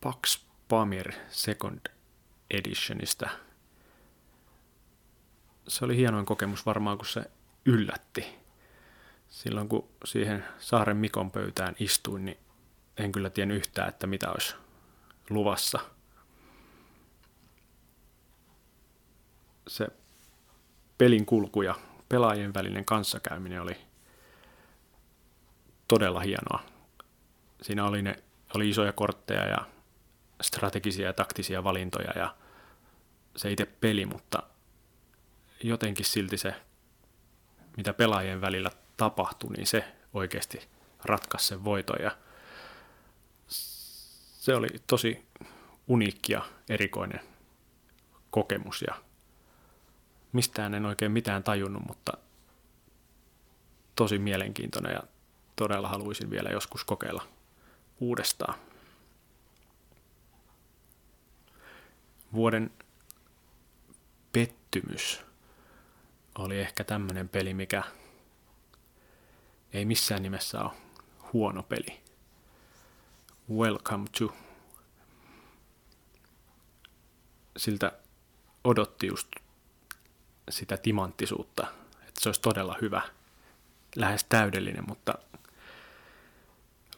Pax 0.00 0.44
Pamir 0.68 1.12
Second 1.28 1.80
Editionista. 2.50 3.30
Se 5.68 5.84
oli 5.84 5.96
hienoin 5.96 6.26
kokemus 6.26 6.66
varmaan, 6.66 6.98
kun 6.98 7.06
se 7.06 7.30
yllätti. 7.64 8.26
Silloin 9.28 9.68
kun 9.68 9.88
siihen 10.04 10.44
Saaren 10.58 10.96
Mikon 10.96 11.30
pöytään 11.30 11.74
istuin, 11.78 12.24
niin 12.24 12.38
en 12.96 13.12
kyllä 13.12 13.30
tiennyt 13.30 13.56
yhtään, 13.56 13.88
että 13.88 14.06
mitä 14.06 14.30
olisi 14.30 14.54
luvassa. 15.30 15.80
Se 19.68 19.88
pelin 20.98 21.26
kulku 21.26 21.62
ja 21.62 21.74
pelaajien 22.12 22.54
välinen 22.54 22.84
kanssakäyminen 22.84 23.62
oli 23.62 23.76
todella 25.88 26.20
hienoa. 26.20 26.62
Siinä 27.62 27.84
oli, 27.84 28.02
ne, 28.02 28.22
oli 28.54 28.68
isoja 28.68 28.92
kortteja 28.92 29.46
ja 29.46 29.58
strategisia 30.42 31.06
ja 31.06 31.12
taktisia 31.12 31.64
valintoja 31.64 32.12
ja 32.16 32.34
se 33.36 33.52
itse 33.52 33.66
peli, 33.66 34.06
mutta 34.06 34.42
jotenkin 35.62 36.06
silti 36.06 36.38
se, 36.38 36.54
mitä 37.76 37.92
pelaajien 37.92 38.40
välillä 38.40 38.70
tapahtui, 38.96 39.50
niin 39.50 39.66
se 39.66 39.84
oikeasti 40.14 40.68
ratkaisi 41.04 41.46
sen 41.46 41.64
voiton 41.64 42.02
ja 42.02 42.16
se 43.46 44.54
oli 44.54 44.68
tosi 44.86 45.26
uniikki 45.88 46.32
ja 46.32 46.42
erikoinen 46.68 47.20
kokemus 48.30 48.82
ja 48.86 49.11
mistään 50.32 50.74
en 50.74 50.86
oikein 50.86 51.12
mitään 51.12 51.44
tajunnut, 51.44 51.82
mutta 51.86 52.12
tosi 53.96 54.18
mielenkiintoinen 54.18 54.92
ja 54.92 55.02
todella 55.56 55.88
haluaisin 55.88 56.30
vielä 56.30 56.48
joskus 56.48 56.84
kokeilla 56.84 57.28
uudestaan. 58.00 58.54
Vuoden 62.32 62.70
pettymys 64.32 65.24
oli 66.38 66.60
ehkä 66.60 66.84
tämmöinen 66.84 67.28
peli, 67.28 67.54
mikä 67.54 67.82
ei 69.72 69.84
missään 69.84 70.22
nimessä 70.22 70.60
ole 70.60 70.72
huono 71.32 71.62
peli. 71.62 72.00
Welcome 73.50 74.08
to. 74.18 74.34
Siltä 77.56 77.92
odotti 78.64 79.06
just 79.06 79.28
sitä 80.50 80.76
timanttisuutta, 80.76 81.66
että 82.08 82.20
se 82.20 82.28
olisi 82.28 82.40
todella 82.40 82.76
hyvä, 82.80 83.02
lähes 83.96 84.24
täydellinen, 84.24 84.84
mutta 84.88 85.14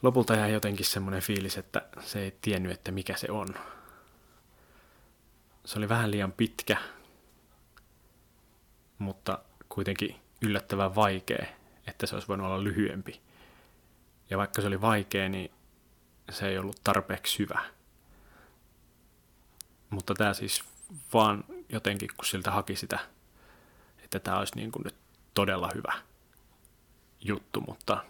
lopulta 0.01 0.35
jäi 0.35 0.53
jotenkin 0.53 0.85
semmoinen 0.85 1.21
fiilis, 1.21 1.57
että 1.57 1.81
se 1.99 2.19
ei 2.19 2.37
tiennyt, 2.41 2.71
että 2.71 2.91
mikä 2.91 3.17
se 3.17 3.27
on. 3.31 3.47
Se 5.65 5.79
oli 5.79 5.89
vähän 5.89 6.11
liian 6.11 6.31
pitkä, 6.31 6.77
mutta 8.97 9.39
kuitenkin 9.69 10.15
yllättävän 10.41 10.95
vaikea, 10.95 11.45
että 11.87 12.05
se 12.05 12.15
olisi 12.15 12.27
voinut 12.27 12.47
olla 12.47 12.63
lyhyempi. 12.63 13.21
Ja 14.29 14.37
vaikka 14.37 14.61
se 14.61 14.67
oli 14.67 14.81
vaikea, 14.81 15.29
niin 15.29 15.51
se 16.29 16.47
ei 16.47 16.57
ollut 16.57 16.81
tarpeeksi 16.83 17.39
hyvä. 17.39 17.65
Mutta 19.89 20.13
tämä 20.13 20.33
siis 20.33 20.63
vaan 21.13 21.43
jotenkin, 21.69 22.09
kun 22.17 22.25
siltä 22.25 22.51
haki 22.51 22.75
sitä, 22.75 22.99
että 24.15 24.25
tämä 24.25 24.39
olisi 24.39 24.55
niin 24.55 24.71
kuin 24.71 24.83
nyt 24.83 24.95
todella 25.33 25.71
hyvä 25.75 25.93
juttu, 27.21 27.61
mutta 27.61 28.03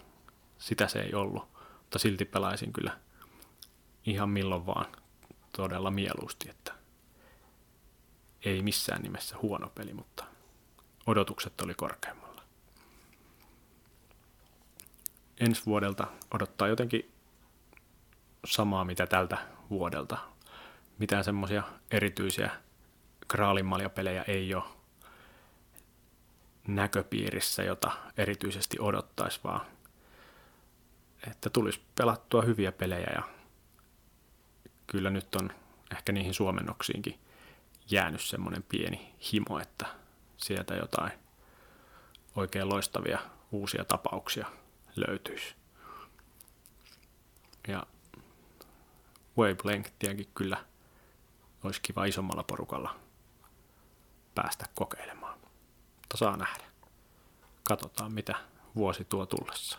sitä 0.58 0.88
se 0.88 0.98
ei 1.00 1.14
ollut. 1.14 1.48
Mutta 1.78 1.98
silti 1.98 2.24
pelaisin 2.24 2.72
kyllä 2.72 2.98
ihan 4.06 4.28
milloin 4.28 4.66
vaan 4.66 4.86
todella 5.56 5.90
mieluusti, 5.90 6.50
että 6.50 6.72
ei 8.44 8.62
missään 8.62 9.02
nimessä 9.02 9.36
huono 9.42 9.68
peli, 9.74 9.94
mutta 9.94 10.24
odotukset 11.06 11.60
oli 11.60 11.74
korkeammalla. 11.74 12.42
Ensi 15.40 15.66
vuodelta 15.66 16.06
odottaa 16.34 16.68
jotenkin 16.68 17.12
samaa, 18.46 18.84
mitä 18.84 19.06
tältä 19.06 19.38
vuodelta. 19.70 20.18
Mitään 20.98 21.24
semmoisia 21.24 21.62
erityisiä 21.90 22.50
kraalinmaljapelejä 23.28 24.22
ei 24.22 24.54
ole 24.54 24.64
näköpiirissä, 26.66 27.62
jota 27.62 27.92
erityisesti 28.16 28.76
odottaisi, 28.80 29.40
vaan 29.44 29.60
että 31.30 31.50
tulisi 31.50 31.80
pelattua 31.94 32.42
hyviä 32.42 32.72
pelejä 32.72 33.10
ja 33.14 33.22
kyllä 34.86 35.10
nyt 35.10 35.34
on 35.34 35.50
ehkä 35.92 36.12
niihin 36.12 36.34
suomennoksiinkin 36.34 37.20
jäänyt 37.90 38.20
semmoinen 38.20 38.62
pieni 38.62 39.14
himo, 39.32 39.58
että 39.58 39.86
sieltä 40.36 40.74
jotain 40.74 41.12
oikein 42.36 42.68
loistavia 42.68 43.18
uusia 43.52 43.84
tapauksia 43.84 44.46
löytyisi. 44.96 45.54
Ja 47.68 47.86
wavelengthiäkin 49.38 50.30
kyllä 50.34 50.64
olisi 51.64 51.80
kiva 51.82 52.04
isommalla 52.04 52.42
porukalla 52.42 52.96
päästä 54.34 54.64
kokeilemaan. 54.74 55.25
Mutta 56.06 56.16
saa 56.16 56.36
nähdä. 56.36 56.64
Katsotaan, 57.68 58.12
mitä 58.12 58.34
vuosi 58.76 59.04
tuo 59.04 59.26
tullessa. 59.26 59.78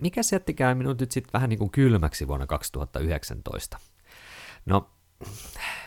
Mikä 0.00 0.20
jättikään 0.32 0.78
minut 0.78 1.00
nyt 1.00 1.12
sitten 1.12 1.32
vähän 1.32 1.48
niin 1.48 1.58
kuin 1.58 1.70
kylmäksi 1.70 2.28
vuonna 2.28 2.46
2019? 2.46 3.78
No, 4.66 4.90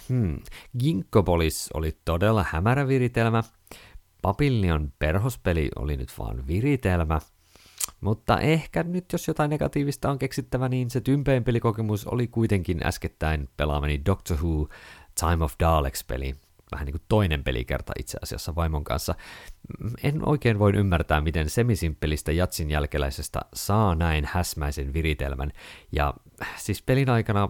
hmm, 0.10 0.40
Ginkgopolis 0.80 1.70
oli 1.74 1.98
todella 2.06 2.46
hämärä 2.50 2.88
viritelmä, 2.88 3.44
Papillion 4.22 4.94
perhospeli 5.00 5.70
oli 5.76 5.98
nyt 5.98 6.14
vaan 6.20 6.48
viritelmä– 6.48 7.20
mutta 8.02 8.40
ehkä 8.40 8.84
nyt 8.84 9.06
jos 9.14 9.28
jotain 9.28 9.50
negatiivista 9.50 10.12
on 10.12 10.20
keksittävä, 10.20 10.70
niin 10.70 10.90
se 10.90 11.02
tympein 11.02 11.44
pelikokemus 11.44 12.08
oli 12.08 12.28
kuitenkin 12.28 12.88
äskettäin 12.88 13.50
pelaamani 13.58 14.02
Doctor 14.06 14.38
Who 14.38 14.70
Time 15.20 15.44
of 15.44 15.54
Daleks-peli. 15.60 16.36
Vähän 16.72 16.86
niin 16.86 16.94
kuin 16.94 17.04
toinen 17.10 17.44
pelikerta 17.44 17.94
itse 18.00 18.18
asiassa 18.22 18.56
vaimon 18.56 18.84
kanssa. 18.84 19.16
En 20.04 20.28
oikein 20.30 20.60
voi 20.60 20.72
ymmärtää, 20.76 21.22
miten 21.22 21.50
semisimpelistä 21.50 22.32
jatsin 22.32 22.70
jälkeläisestä 22.70 23.40
saa 23.54 23.96
näin 23.96 24.26
häsmäisen 24.26 24.94
viritelmän. 24.94 25.52
Ja 25.92 26.14
siis 26.58 26.82
pelin 26.82 27.10
aikana 27.10 27.50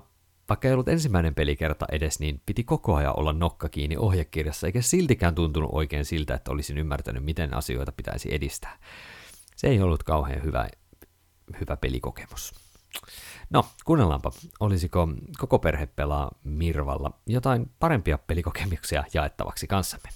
vaikka 0.49 0.67
ei 0.67 0.73
ollut 0.73 0.87
ensimmäinen 0.87 1.35
pelikerta 1.35 1.85
edes, 1.91 2.19
niin 2.19 2.41
piti 2.45 2.63
koko 2.63 2.95
ajan 2.95 3.19
olla 3.19 3.33
nokka 3.33 3.69
kiinni 3.69 3.97
ohjekirjassa, 3.97 4.67
eikä 4.67 4.81
siltikään 4.81 5.35
tuntunut 5.35 5.69
oikein 5.73 6.05
siltä, 6.05 6.33
että 6.33 6.51
olisin 6.51 6.77
ymmärtänyt, 6.77 7.23
miten 7.23 7.53
asioita 7.53 7.91
pitäisi 7.91 8.35
edistää 8.35 8.77
se 9.55 9.67
ei 9.67 9.81
ollut 9.81 10.03
kauhean 10.03 10.43
hyvä, 10.43 10.67
hyvä 11.59 11.77
pelikokemus. 11.77 12.53
No, 13.49 13.65
kuunnellaanpa, 13.85 14.31
olisiko 14.59 15.07
koko 15.37 15.59
perhe 15.59 15.85
pelaa 15.85 16.31
Mirvalla 16.43 17.19
jotain 17.27 17.71
parempia 17.79 18.17
pelikokemuksia 18.17 19.03
jaettavaksi 19.13 19.67
kanssamme. 19.67 20.09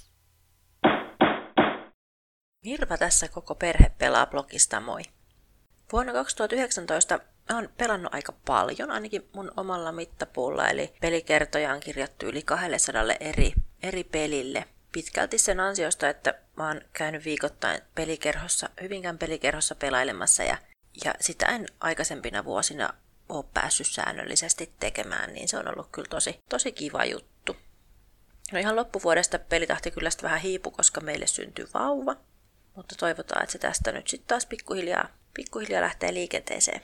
Mirva 2.66 2.98
tässä 2.98 3.28
koko 3.28 3.56
perhe 3.56 3.92
pelaa 3.98 4.26
blogista 4.26 4.80
moi. 4.80 5.02
Vuonna 5.94 6.14
2019 6.14 7.20
Mä 7.50 7.56
oon 7.56 7.70
pelannut 7.78 8.14
aika 8.14 8.34
paljon, 8.46 8.92
ainakin 8.92 9.30
mun 9.36 9.52
omalla 9.58 9.92
mittapuulla, 9.92 10.68
eli 10.68 10.94
pelikertoja 11.02 11.74
on 11.74 11.80
kirjattu 11.80 12.26
yli 12.26 12.42
200 12.44 13.04
eri, 13.20 13.54
eri 13.84 14.04
pelille. 14.04 14.66
Pitkälti 14.92 15.38
sen 15.38 15.60
ansiosta, 15.60 16.10
että 16.10 16.34
mä 16.56 16.68
oon 16.68 16.82
käynyt 16.94 17.26
viikoittain 17.26 17.82
pelikerhossa, 17.96 18.70
Hyvinkään 18.82 19.18
pelikerhossa 19.18 19.76
pelailemassa 19.76 20.44
ja, 20.44 20.58
ja 21.06 21.14
sitä 21.22 21.46
en 21.46 21.66
aikaisempina 21.80 22.46
vuosina 22.46 22.94
ole 23.30 23.46
päässyt 23.54 23.88
säännöllisesti 23.88 24.74
tekemään, 24.80 25.34
niin 25.34 25.48
se 25.48 25.58
on 25.58 25.68
ollut 25.68 25.88
kyllä 25.92 26.08
tosi, 26.10 26.40
tosi 26.50 26.72
kiva 26.72 27.06
juttu. 27.06 27.56
No 28.52 28.60
ihan 28.60 28.76
loppuvuodesta 28.76 29.40
pelitahti 29.40 29.92
kyllä 29.92 30.10
sitten 30.10 30.28
vähän 30.28 30.42
hiipu, 30.42 30.72
koska 30.72 31.02
meille 31.02 31.28
syntyi 31.28 31.68
vauva, 31.74 32.16
mutta 32.76 32.96
toivotaan, 32.96 33.44
että 33.44 33.54
se 33.54 33.60
tästä 33.60 33.92
nyt 33.92 34.08
sitten 34.08 34.28
taas 34.28 34.46
pikkuhiljaa, 34.46 35.10
pikkuhiljaa 35.34 35.82
lähtee 35.82 36.14
liikenteeseen. 36.14 36.82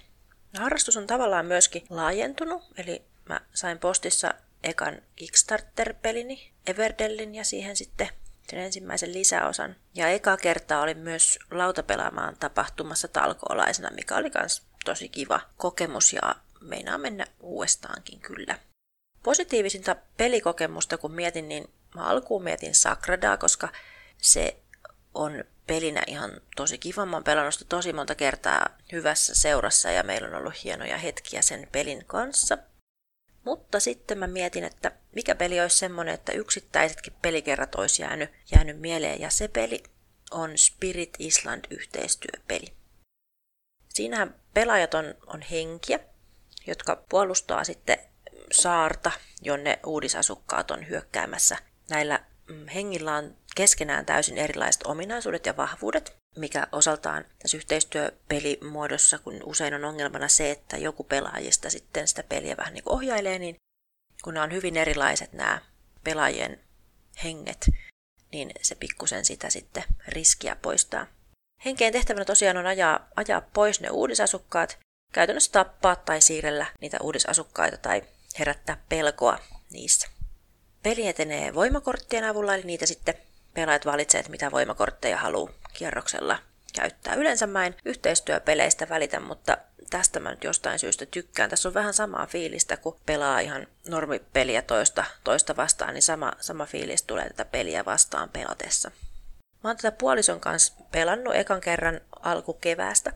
Harrastus 0.58 0.98
on 0.98 1.08
tavallaan 1.08 1.46
myöskin 1.46 1.86
laajentunut, 1.89 2.63
eli 2.78 3.06
mä 3.30 3.41
sain 3.54 3.80
postissa 3.80 4.34
ekan 4.63 5.02
Kickstarter-pelini, 5.15 6.52
Everdellin, 6.68 7.36
ja 7.36 7.44
siihen 7.44 7.76
sitten 7.76 8.10
sen 8.50 8.60
ensimmäisen 8.60 9.13
lisäosan. 9.13 9.76
Ja 9.96 10.08
eka 10.08 10.38
kertaa 10.38 10.82
olin 10.82 10.98
myös 10.98 11.39
lautapelaamaan 11.52 12.38
tapahtumassa 12.39 13.08
talkoolaisena, 13.08 13.91
mikä 13.91 14.15
oli 14.15 14.32
myös 14.39 14.63
tosi 14.86 15.10
kiva 15.10 15.41
kokemus 15.58 16.13
ja 16.13 16.36
meinaa 16.62 16.98
mennä 16.98 17.28
uudestaankin 17.39 18.20
kyllä. 18.20 18.60
Positiivisinta 19.24 19.96
pelikokemusta 20.18 20.98
kun 20.98 21.12
mietin, 21.12 21.50
niin 21.50 21.70
mä 21.96 22.04
alkuun 22.04 22.44
mietin 22.44 22.76
Sakradaa, 22.76 23.38
koska 23.38 23.70
se 24.18 24.58
on 25.13 25.44
pelinä 25.68 26.04
ihan 26.08 26.32
tosi 26.56 26.78
kiva. 26.78 27.06
Mä 27.06 27.15
oon 27.15 27.24
pelannut 27.24 27.54
sitä 27.54 27.65
tosi 27.70 27.94
monta 27.94 28.15
kertaa 28.15 28.70
hyvässä 28.91 29.36
seurassa 29.36 29.91
ja 29.91 30.04
meillä 30.04 30.28
on 30.28 30.36
ollut 30.36 30.63
hienoja 30.63 30.98
hetkiä 30.98 31.41
sen 31.41 31.68
pelin 31.72 32.06
kanssa. 32.06 32.58
Mutta 33.46 33.80
sitten 33.80 34.18
mä 34.18 34.28
mietin, 34.28 34.64
että 34.64 34.92
mikä 35.16 35.36
peli 35.36 35.62
olisi 35.62 35.78
semmonen, 35.78 36.14
että 36.14 36.32
yksittäisetkin 36.32 37.14
pelikerrat 37.22 37.76
olisi 37.76 38.02
jäänyt, 38.02 38.30
jäänyt 38.56 38.80
mieleen. 38.80 39.22
Ja 39.22 39.30
se 39.30 39.48
peli 39.48 39.84
on 40.32 40.58
Spirit 40.58 41.14
Island 41.20 41.66
yhteistyöpeli. 41.70 42.74
Siinähän 43.90 44.36
pelaajat 44.54 44.94
on, 44.94 45.16
on 45.28 45.42
henkiä, 45.42 46.00
jotka 46.68 47.04
puolustaa 47.10 47.64
sitten 47.64 47.98
saarta, 48.52 49.12
jonne 49.42 49.80
uudisasukkaat 49.86 50.72
on 50.72 50.90
hyökkäämässä. 50.90 51.58
Näillä 51.90 52.26
mm, 52.50 52.68
hengillä 52.68 53.16
on 53.16 53.36
keskenään 53.56 54.06
täysin 54.06 54.38
erilaiset 54.38 54.84
ominaisuudet 54.84 55.46
ja 55.46 55.58
vahvuudet, 55.58 56.18
mikä 56.36 56.67
osaltaan 56.71 57.26
tässä 57.39 57.58
yhteistyöpelimuodossa, 57.58 59.19
kun 59.19 59.39
usein 59.43 59.74
on 59.74 59.86
ongelmana 59.86 60.28
se, 60.28 60.52
että 60.52 60.78
joku 60.78 61.04
pelaajista 61.04 61.69
sitten 61.69 62.08
sitä 62.08 62.24
peliä 62.24 62.58
vähän 62.58 62.74
niin 62.74 62.84
kuin 62.84 62.93
ohjailee, 62.93 63.39
niin 63.39 63.56
kun 64.24 64.34
nämä 64.34 64.43
on 64.43 64.52
hyvin 64.52 64.78
erilaiset 64.78 65.34
nämä 65.34 65.62
pelaajien 66.04 66.60
henget, 67.24 67.65
niin 68.32 68.52
se 68.62 68.76
pikkusen 68.76 69.26
sitä 69.26 69.50
sitten 69.50 69.84
riskiä 70.08 70.56
poistaa. 70.56 71.08
Henkeen 71.65 71.93
tehtävänä 71.93 72.26
tosiaan 72.26 72.58
on 72.58 72.67
ajaa, 72.67 73.08
ajaa 73.15 73.41
pois 73.41 73.82
ne 73.82 73.89
uudisasukkaat, 73.89 74.78
käytännössä 75.13 75.52
tappaa 75.52 75.95
tai 75.95 76.21
siirrellä 76.21 76.65
niitä 76.82 76.98
uudisasukkaita 77.02 77.78
tai 77.78 78.04
herättää 78.39 78.78
pelkoa 78.89 79.39
niissä. 79.71 80.08
Peli 80.84 81.08
etenee 81.08 81.56
voimakorttien 81.56 82.24
avulla, 82.24 82.56
eli 82.56 82.63
niitä 82.63 82.86
sitten 82.86 83.15
pelaajat 83.56 83.86
valitsevat, 83.86 84.30
mitä 84.30 84.52
voimakortteja 84.52 85.18
haluaa 85.18 85.54
kierroksella 85.74 86.39
käyttää. 86.76 87.13
Yleensä 87.13 87.48
mä 87.48 87.65
en 87.65 87.76
yhteistyöpeleistä 87.86 88.89
välitä, 88.89 89.20
mutta 89.20 89.58
tästä 89.89 90.20
mä 90.20 90.30
nyt 90.30 90.44
jostain 90.44 90.80
syystä 90.80 91.06
tykkään. 91.06 91.50
Tässä 91.50 91.70
on 91.70 91.74
vähän 91.74 91.94
samaa 91.94 92.26
fiilistä, 92.26 92.78
kun 92.78 93.00
pelaa 93.06 93.39
ihan 93.39 93.68
normipeliä 93.88 94.62
toista, 94.62 95.06
toista 95.24 95.56
vastaan, 95.56 95.94
niin 95.94 96.02
sama, 96.02 96.32
sama 96.39 96.65
fiilis 96.65 97.04
tulee 97.04 97.28
tätä 97.30 97.46
peliä 97.46 97.86
vastaan 97.86 98.30
pelatessa. 98.30 98.91
Mä 99.63 99.70
oon 99.70 99.78
tätä 99.78 99.91
puolison 99.91 100.39
kanssa 100.39 100.74
pelannut 100.91 101.36
ekan 101.36 101.62
kerran 101.62 102.02
alkukeväästä. 102.20 103.13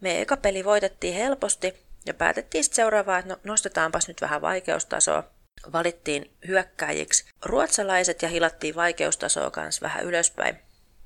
Me 0.00 0.20
eka 0.20 0.36
peli 0.36 0.64
voitettiin 0.64 1.14
helposti 1.14 1.86
ja 2.06 2.14
päätettiin 2.14 2.64
sitten 2.64 2.76
seuraavaa, 2.76 3.18
että 3.18 3.34
no, 3.34 3.40
nostetaanpas 3.44 4.08
nyt 4.08 4.20
vähän 4.20 4.42
vaikeustasoa. 4.42 5.24
Valittiin 5.72 6.36
hyökkäjiksi 6.46 7.24
ruotsalaiset 7.44 8.22
ja 8.22 8.28
hilattiin 8.28 8.74
vaikeustasoa 8.74 9.50
kanssa 9.50 9.82
vähän 9.82 10.04
ylöspäin. 10.04 10.58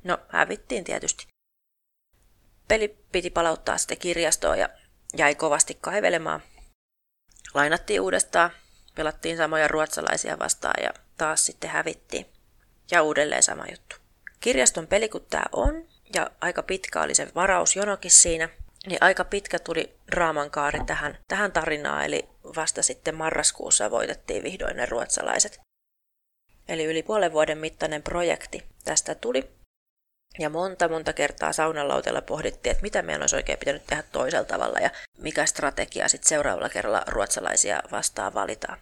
No, 0.05 0.19
hävittiin 0.29 0.85
tietysti. 0.85 1.27
Peli 2.69 2.97
piti 3.13 3.31
palauttaa 3.31 3.79
sitten 3.79 3.99
kirjastoon 3.99 4.59
ja 4.59 4.69
jäi 5.17 5.35
kovasti 5.35 5.79
kaivelemaan. 5.81 6.43
Lainattiin 7.55 8.01
uudestaan, 8.01 8.51
pelattiin 8.95 9.37
samoja 9.37 9.69
ruotsalaisia 9.69 10.39
vastaan 10.39 10.83
ja 10.83 10.91
taas 11.17 11.47
sitten 11.47 11.71
hävittiin. 11.71 12.27
Ja 12.91 13.03
uudelleen 13.03 13.43
sama 13.43 13.65
juttu. 13.71 13.97
Kirjaston 14.41 14.87
peli 14.87 15.09
kun 15.09 15.27
tämä 15.31 15.45
on, 15.53 15.89
ja 16.15 16.31
aika 16.41 16.63
pitkä 16.63 17.03
oli 17.03 17.15
se 17.15 17.29
varausjonokin 17.35 18.11
siinä, 18.11 18.49
niin 18.87 18.99
aika 19.01 19.25
pitkä 19.25 19.59
tuli 19.59 19.97
draaman 20.11 20.51
kaari 20.51 20.81
tähän, 20.87 21.19
tähän 21.29 21.53
tarinaan, 21.53 22.05
eli 22.05 22.29
vasta 22.57 22.83
sitten 22.83 23.15
marraskuussa 23.15 23.91
voitettiin 23.91 24.43
vihdoin 24.43 24.77
ne 24.77 24.87
ruotsalaiset. 24.87 25.61
Eli 26.69 26.85
yli 26.85 27.03
puolen 27.03 27.33
vuoden 27.33 27.59
mittainen 27.59 28.03
projekti 28.03 28.67
tästä 28.85 29.15
tuli. 29.15 29.51
Ja 30.39 30.51
monta 30.51 30.89
monta 30.89 31.13
kertaa 31.13 31.53
saunalautella 31.53 32.23
pohdittiin, 32.23 32.71
että 32.71 32.83
mitä 32.83 33.03
meidän 33.03 33.23
olisi 33.23 33.37
oikein 33.37 33.59
pitänyt 33.59 33.87
tehdä 33.87 34.03
toisella 34.13 34.45
tavalla 34.45 34.79
ja 34.79 34.91
mikä 35.19 35.47
strategia 35.47 36.09
sitten 36.09 36.29
seuraavalla 36.29 36.69
kerralla 36.69 37.03
ruotsalaisia 37.07 37.83
vastaan 37.93 38.35
valitaan. 38.35 38.79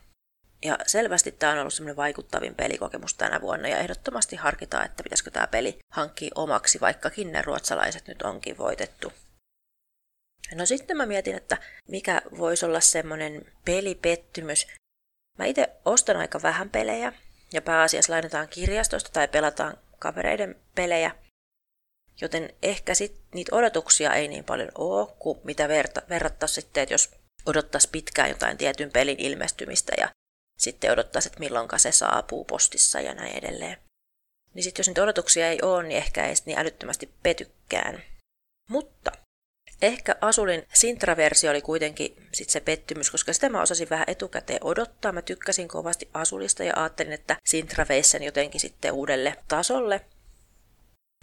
Ja 0.65 0.79
selvästi 0.87 1.33
tämä 1.33 1.53
on 1.53 1.59
ollut 1.59 1.75
semmoinen 1.75 1.97
vaikuttavin 1.97 2.55
pelikokemus 2.55 3.15
tänä 3.15 3.41
vuonna 3.41 3.69
ja 3.69 3.79
ehdottomasti 3.79 4.37
harkitaan, 4.37 4.87
että 4.87 5.03
pitäisikö 5.03 5.31
tämä 5.31 5.47
peli 5.47 5.79
hankkia 5.93 6.31
omaksi, 6.35 6.81
vaikkakin 6.81 7.33
ne 7.33 7.43
ruotsalaiset 7.43 8.09
nyt 8.09 8.23
onkin 8.23 8.59
voitettu. 8.59 9.13
No 10.55 10.67
sitten 10.67 10.97
mä 10.97 11.07
mietin, 11.07 11.35
että 11.35 11.59
mikä 11.89 12.23
voisi 12.39 12.67
olla 12.67 12.81
semmoinen 12.81 13.53
pelipettymys. 13.65 14.67
Mä 15.39 15.45
itse 15.45 15.69
ostan 15.85 16.17
aika 16.17 16.43
vähän 16.43 16.71
pelejä 16.71 17.13
ja 17.53 17.63
pääasiassa 17.63 18.13
lainataan 18.13 18.49
kirjastosta 18.49 19.11
tai 19.13 19.29
pelataan 19.29 19.79
kavereiden 19.99 20.57
pelejä. 20.75 21.15
Joten 22.21 22.55
ehkä 22.63 22.95
sit 22.95 23.17
niitä 23.35 23.57
odotuksia 23.57 24.15
ei 24.15 24.29
niin 24.29 24.45
paljon 24.45 24.71
ole 24.75 25.09
kuin 25.19 25.41
mitä 25.45 25.69
verta, 25.69 26.03
verrattaisiin 26.09 26.63
sitten, 26.63 26.83
että 26.83 26.95
jos 26.95 27.11
odottaisi 27.47 27.89
pitkään 27.89 28.29
jotain 28.29 28.59
tietyn 28.59 28.93
pelin 28.93 29.21
ilmestymistä 29.21 29.93
ja 29.99 30.09
sitten 30.59 30.93
odottaisi, 30.93 31.29
että 31.29 31.41
milloinka 31.41 31.79
se 31.79 31.93
saapuu 31.93 32.45
postissa 32.45 33.01
ja 33.01 33.15
näin 33.15 33.39
edelleen. 33.39 33.77
Niin 34.55 34.63
sitten 34.63 34.81
jos 34.81 34.87
niitä 34.89 35.03
odotuksia 35.03 35.49
ei 35.49 35.63
ole, 35.63 35.83
niin 35.83 35.97
ehkä 35.97 36.27
ei 36.27 36.35
niin 36.45 36.59
älyttömästi 36.59 37.15
petykkään. 37.23 38.03
Mutta 38.71 39.13
Ehkä 39.83 40.17
Asulin 40.21 40.67
Sintra-versio 40.75 41.51
oli 41.51 41.63
kuitenkin 41.63 42.29
sit 42.33 42.51
se 42.51 42.61
pettymys, 42.61 43.11
koska 43.11 43.33
sitä 43.33 43.49
mä 43.49 43.63
osasin 43.63 43.91
vähän 43.91 44.05
etukäteen 44.09 44.65
odottaa. 44.65 45.13
Mä 45.13 45.23
tykkäsin 45.23 45.69
kovasti 45.69 46.09
Asulista 46.15 46.65
ja 46.65 46.73
ajattelin, 46.77 47.13
että 47.13 47.37
Sintra 47.45 47.87
veisi 47.89 48.11
sen 48.11 48.23
jotenkin 48.23 48.61
sitten 48.61 48.93
uudelle 48.93 49.37
tasolle. 49.49 50.01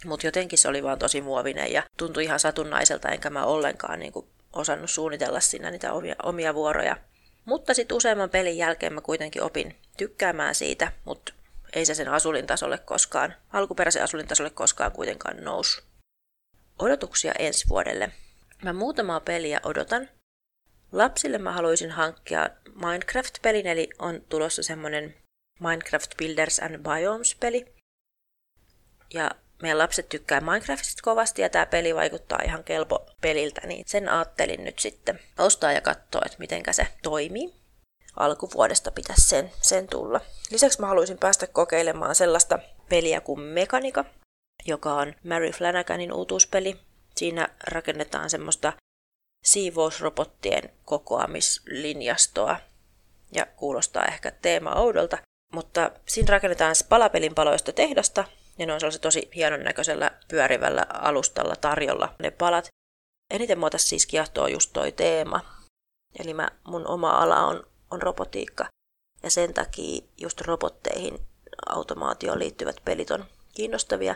Mutta 0.04 0.26
jotenkin 0.26 0.58
se 0.58 0.68
oli 0.68 0.82
vaan 0.82 0.98
tosi 0.98 1.20
muovinen 1.20 1.72
ja 1.72 1.82
tuntui 1.96 2.24
ihan 2.24 2.40
satunnaiselta, 2.40 3.08
enkä 3.08 3.30
mä 3.30 3.44
ollenkaan 3.44 3.98
niin 3.98 4.12
kuin 4.12 4.26
osannut 4.52 4.90
suunnitella 4.90 5.40
siinä 5.40 5.70
niitä 5.70 5.92
omia, 5.92 6.16
omia 6.22 6.54
vuoroja. 6.54 6.96
Mutta 7.44 7.74
sitten 7.74 7.96
useamman 7.96 8.30
pelin 8.30 8.56
jälkeen 8.56 8.92
mä 8.92 9.00
kuitenkin 9.00 9.42
opin 9.42 9.76
tykkäämään 9.96 10.54
siitä, 10.54 10.92
mutta 11.04 11.32
ei 11.72 11.86
se 11.86 11.94
sen 11.94 12.08
asulin 12.08 12.46
tasolle 12.46 12.78
koskaan, 12.78 13.34
alkuperäisen 13.52 14.02
asulin 14.02 14.28
tasolle 14.28 14.50
koskaan 14.50 14.92
kuitenkaan 14.92 15.44
noussut. 15.44 15.84
Odotuksia 16.78 17.32
ensi 17.38 17.68
vuodelle. 17.68 18.12
Mä 18.66 18.72
muutamaa 18.72 19.20
peliä 19.20 19.60
odotan. 19.62 20.08
Lapsille 20.92 21.38
mä 21.38 21.52
haluaisin 21.52 21.90
hankkia 21.90 22.48
Minecraft-pelin, 22.74 23.66
eli 23.66 23.88
on 23.98 24.22
tulossa 24.28 24.62
semmonen 24.62 25.14
Minecraft 25.60 26.16
Builders 26.18 26.58
and 26.58 26.78
Biomes-peli. 26.78 27.74
Ja 29.14 29.30
meidän 29.62 29.78
lapset 29.78 30.08
tykkää 30.08 30.40
Minecraftista 30.40 31.02
kovasti 31.02 31.42
ja 31.42 31.48
tämä 31.48 31.66
peli 31.66 31.94
vaikuttaa 31.94 32.38
ihan 32.44 32.64
kelpo 32.64 33.06
peliltä, 33.20 33.60
niin 33.66 33.82
sen 33.86 34.08
ajattelin 34.08 34.64
nyt 34.64 34.78
sitten 34.78 35.20
ostaa 35.38 35.72
ja 35.72 35.80
katsoa, 35.80 36.22
että 36.26 36.38
miten 36.38 36.62
se 36.70 36.86
toimii. 37.02 37.54
Alkuvuodesta 38.16 38.90
pitäisi 38.90 39.28
sen, 39.28 39.50
sen 39.62 39.88
tulla. 39.88 40.20
Lisäksi 40.50 40.80
mä 40.80 40.86
haluaisin 40.86 41.18
päästä 41.18 41.46
kokeilemaan 41.46 42.14
sellaista 42.14 42.58
peliä 42.88 43.20
kuin 43.20 43.40
Mekanika, 43.40 44.04
joka 44.64 44.94
on 44.94 45.14
Mary 45.24 45.50
Flanaganin 45.50 46.12
uutuuspeli. 46.12 46.85
Siinä 47.18 47.48
rakennetaan 47.70 48.30
semmoista 48.30 48.72
siivousrobottien 49.44 50.70
kokoamislinjastoa 50.84 52.56
ja 53.32 53.46
kuulostaa 53.46 54.04
ehkä 54.04 54.30
teema 54.30 54.74
oudolta, 54.74 55.18
mutta 55.52 55.90
siinä 56.08 56.30
rakennetaan 56.30 56.74
palapelin 56.88 57.34
paloista 57.34 57.72
tehdasta 57.72 58.24
ja 58.58 58.66
ne 58.66 58.72
on 58.72 58.80
sellaisella 58.80 59.02
tosi 59.02 59.30
hienon 59.34 59.64
näköisellä 59.64 60.10
pyörivällä 60.28 60.86
alustalla 60.88 61.56
tarjolla 61.56 62.14
ne 62.18 62.30
palat. 62.30 62.68
Eniten 63.30 63.58
tässä 63.70 63.88
siis 63.88 64.06
kiehtoo 64.06 64.46
just 64.46 64.70
toi 64.72 64.92
teema. 64.92 65.40
Eli 66.18 66.34
mä, 66.34 66.50
mun 66.64 66.88
oma 66.88 67.10
ala 67.10 67.46
on, 67.46 67.66
on 67.90 68.02
robotiikka. 68.02 68.66
Ja 69.22 69.30
sen 69.30 69.54
takia 69.54 70.06
just 70.16 70.40
robotteihin 70.40 71.26
automaatioon 71.66 72.38
liittyvät 72.38 72.76
pelit 72.84 73.10
on 73.10 73.24
kiinnostavia. 73.54 74.14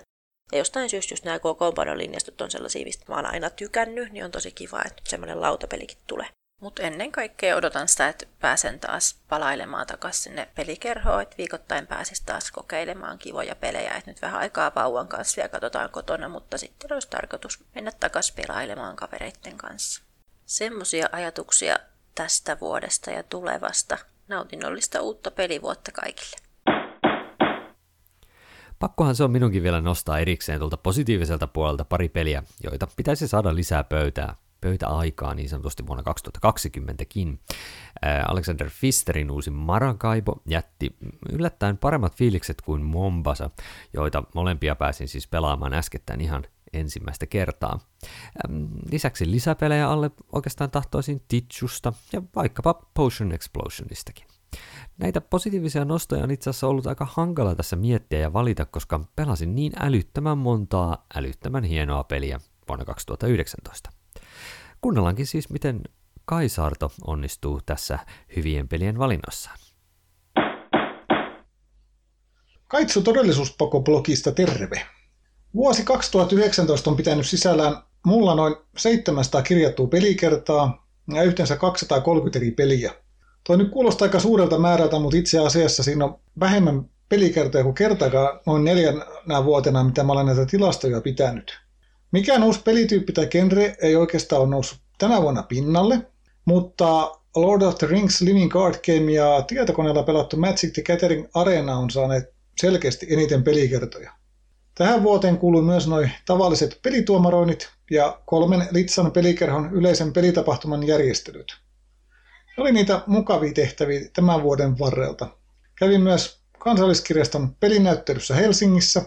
Ja 0.53 0.59
jostain 0.59 0.91
syystä 0.91 1.13
just 1.13 1.25
nämä 1.25 1.39
kokoonpanolinjastot 1.39 2.41
on 2.41 2.51
sellaisia, 2.51 2.85
mistä 2.85 3.05
mä 3.09 3.15
oon 3.15 3.27
aina 3.27 3.51
tykännyt, 3.51 4.13
niin 4.13 4.25
on 4.25 4.31
tosi 4.31 4.53
kiva, 4.53 4.83
että 4.87 5.03
semmoinen 5.09 5.41
lautapelikin 5.41 5.99
tulee. 6.07 6.27
Mutta 6.61 6.83
ennen 6.83 7.13
kaikkea 7.13 7.57
odotan 7.57 7.89
sitä, 7.89 8.09
että 8.09 8.27
pääsen 8.41 8.81
taas 8.81 9.17
palailemaan 9.29 9.87
takaisin 9.87 10.23
sinne 10.23 10.49
pelikerhoon, 10.55 11.23
että 11.23 11.37
viikoittain 11.37 11.87
pääsis 11.87 12.21
taas 12.21 12.51
kokeilemaan 12.51 13.19
kivoja 13.19 13.57
pelejä, 13.57 13.95
että 13.95 14.11
nyt 14.11 14.23
vähän 14.23 14.41
aikaa 14.41 14.73
vauvan 14.75 15.09
kanssa 15.09 15.37
vielä 15.37 15.49
katsotaan 15.49 15.91
kotona, 15.91 16.29
mutta 16.29 16.59
sitten 16.59 16.93
olisi 16.93 17.09
tarkoitus 17.11 17.65
mennä 17.75 17.93
takaisin 18.01 18.35
pelailemaan 18.35 18.97
kavereiden 18.97 19.57
kanssa. 19.57 20.03
Semmoisia 20.47 21.09
ajatuksia 21.13 21.79
tästä 22.15 22.61
vuodesta 22.61 23.11
ja 23.11 23.23
tulevasta. 23.23 23.99
Nautinnollista 24.29 25.01
uutta 25.01 25.31
pelivuotta 25.31 25.93
kaikille. 25.93 26.50
Pakkohan 28.81 29.16
se 29.16 29.25
on 29.25 29.31
minunkin 29.31 29.62
vielä 29.62 29.81
nostaa 29.81 30.19
erikseen 30.19 30.59
tuolta 30.59 30.77
positiiviselta 30.77 31.47
puolelta 31.47 31.85
pari 31.85 32.09
peliä, 32.09 32.43
joita 32.64 32.88
pitäisi 32.97 33.29
saada 33.29 33.55
lisää 33.55 33.85
pöytää 33.85 34.35
pöytäaikaa 34.61 35.35
niin 35.35 35.49
sanotusti 35.49 35.87
vuonna 35.87 36.12
2020kin. 36.47 37.38
Alexander 38.29 38.71
Fisterin 38.71 39.31
uusi 39.31 39.51
Maracaibo 39.51 40.43
jätti 40.47 40.97
yllättäen 41.33 41.79
paremmat 41.79 42.16
fiilikset 42.16 42.62
kuin 42.62 42.83
Mombasa, 42.83 43.51
joita 43.93 44.23
molempia 44.35 44.75
pääsin 44.75 45.09
siis 45.09 45.27
pelaamaan 45.27 45.75
äskettäin 45.75 46.21
ihan 46.21 46.45
ensimmäistä 46.73 47.27
kertaa. 47.27 47.79
Lisäksi 48.90 49.31
lisäpelejä 49.31 49.88
alle 49.88 50.11
oikeastaan 50.33 50.71
tahtoisin 50.71 51.23
Titchusta 51.29 51.93
ja 52.12 52.23
vaikkapa 52.37 52.75
Potion 52.95 53.33
Explosionistakin. 53.33 54.27
Näitä 54.99 55.21
positiivisia 55.21 55.85
nostoja 55.85 56.25
on 56.25 56.31
itse 56.31 56.51
asiassa 56.51 56.67
ollut 56.67 56.87
aika 56.87 57.07
hankala 57.11 57.55
tässä 57.55 57.77
miettiä 57.77 58.19
ja 58.19 58.33
valita, 58.33 58.65
koska 58.67 59.01
pelasin 59.17 59.55
niin 59.55 59.73
älyttömän 59.81 60.39
montaa 60.39 61.07
älyttömän 61.15 61.65
hienoa 61.65 62.05
peliä 62.05 62.41
vuonna 62.69 62.85
2019. 62.85 63.91
Kuunnellaankin 64.81 65.27
siis, 65.27 65.51
miten 65.51 65.83
Kaisarto 66.25 66.93
onnistuu 67.07 67.61
tässä 67.67 67.99
hyvien 68.37 68.69
pelien 68.69 68.99
valinnossaan. 68.99 69.59
Kaitsu 72.69 73.03
todellisuuspakoblogista 73.03 74.33
terve. 74.33 74.87
Vuosi 75.55 75.85
2019 75.85 76.91
on 76.91 76.97
pitänyt 76.97 77.27
sisällään 77.27 77.77
mulla 78.07 78.35
noin 78.35 78.57
700 78.77 79.43
kirjattua 79.43 79.87
pelikertaa 79.87 80.87
ja 81.15 81.23
yhteensä 81.23 81.57
230 81.57 82.39
eri 82.39 82.51
peliä. 82.51 82.95
Toi 83.46 83.59
nyt 83.59 83.70
kuulostaa 83.70 84.07
aika 84.07 84.20
suurelta 84.20 84.59
määrältä, 84.59 84.98
mutta 84.98 85.16
itse 85.16 85.38
asiassa 85.38 85.83
siinä 85.83 86.05
on 86.05 86.18
vähemmän 86.40 86.90
pelikertoja 87.09 87.64
kuin 87.64 87.74
kertakaan 87.74 88.40
noin 88.46 88.64
neljänä 88.64 89.44
vuotena, 89.44 89.85
mitä 89.85 90.05
mä 90.05 90.12
olen 90.12 90.26
näitä 90.26 90.46
tilastoja 90.46 91.00
pitänyt. 91.00 91.61
Mikään 92.12 92.42
uusi 92.42 92.61
pelityyppi 92.62 93.12
tai 93.12 93.26
genre 93.26 93.76
ei 93.83 93.96
oikeastaan 93.96 94.42
ole 94.42 94.50
noussut 94.50 94.79
tänä 94.98 95.22
vuonna 95.22 95.42
pinnalle, 95.42 96.07
mutta 96.44 97.12
Lord 97.37 97.62
of 97.62 97.79
the 97.79 97.87
Rings 97.87 98.20
Living 98.20 98.53
Card 98.53 98.74
Game 98.87 99.12
ja 99.12 99.42
tietokoneella 99.42 100.03
pelattu 100.03 100.37
Magic 100.37 100.72
the 100.72 100.83
Gathering 100.83 101.26
Arena 101.35 101.76
on 101.76 101.90
saaneet 101.90 102.35
selkeästi 102.61 103.07
eniten 103.11 103.42
pelikertoja. 103.42 104.12
Tähän 104.74 105.03
vuoteen 105.03 105.38
kuuluu 105.38 105.62
myös 105.62 105.88
noin 105.88 106.11
tavalliset 106.26 106.79
pelituomaroinnit 106.83 107.70
ja 107.90 108.20
kolmen 108.26 108.68
Litsan 108.70 109.12
pelikerhon 109.12 109.70
yleisen 109.72 110.12
pelitapahtuman 110.12 110.87
järjestelyt. 110.87 111.57
Oli 112.57 112.73
niitä 112.73 113.03
mukavia 113.07 113.53
tehtäviä 113.53 114.01
tämän 114.13 114.43
vuoden 114.43 114.79
varrelta. 114.79 115.29
Kävin 115.75 116.01
myös 116.01 116.41
kansalliskirjaston 116.59 117.57
pelinäyttelyssä 117.61 118.35
Helsingissä, 118.35 119.03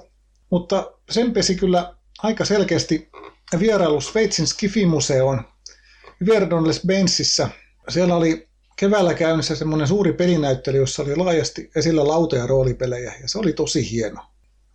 mutta 0.49 0.91
sen 1.12 1.34
pesi 1.34 1.56
kyllä 1.56 1.95
aika 2.23 2.45
selkeästi 2.45 3.10
vierailu 3.60 4.01
Sveitsin 4.01 4.47
Skifi-museoon 4.47 5.41
Verdonles 6.25 6.82
Bensissä. 6.88 7.49
Siellä 7.89 8.15
oli 8.15 8.47
keväällä 8.75 9.13
käynnissä 9.13 9.56
semmoinen 9.56 9.88
suuri 9.88 10.13
pelinäyttely, 10.13 10.77
jossa 10.77 11.03
oli 11.03 11.15
laajasti 11.15 11.71
esillä 11.75 12.08
lauta- 12.08 12.36
ja 12.36 12.47
roolipelejä, 12.47 13.13
ja 13.21 13.27
se 13.27 13.39
oli 13.39 13.53
tosi 13.53 13.91
hieno. 13.91 14.21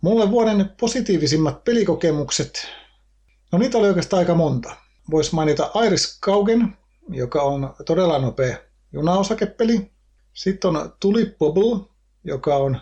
Mulle 0.01 0.31
vuoden 0.31 0.69
positiivisimmat 0.79 1.63
pelikokemukset, 1.63 2.67
no 3.51 3.59
niitä 3.59 3.77
oli 3.77 3.87
oikeastaan 3.87 4.19
aika 4.19 4.35
monta. 4.35 4.75
Voisi 5.11 5.35
mainita 5.35 5.71
Iris 5.85 6.17
Kaugen, 6.19 6.77
joka 7.11 7.41
on 7.41 7.75
todella 7.85 8.19
nopea 8.19 8.57
junaosakepeli. 8.93 9.91
Sitten 10.33 10.75
on 10.75 10.93
Tulip 10.99 11.37
Bubble, 11.37 11.85
joka 12.23 12.55
on 12.55 12.81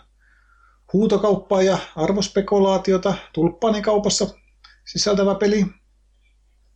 huutokauppaa 0.93 1.61
ja 1.61 1.77
arvospekulaatiota 1.95 3.13
tulppaanikaupassa 3.33 4.27
sisältävä 4.85 5.35
peli. 5.35 5.65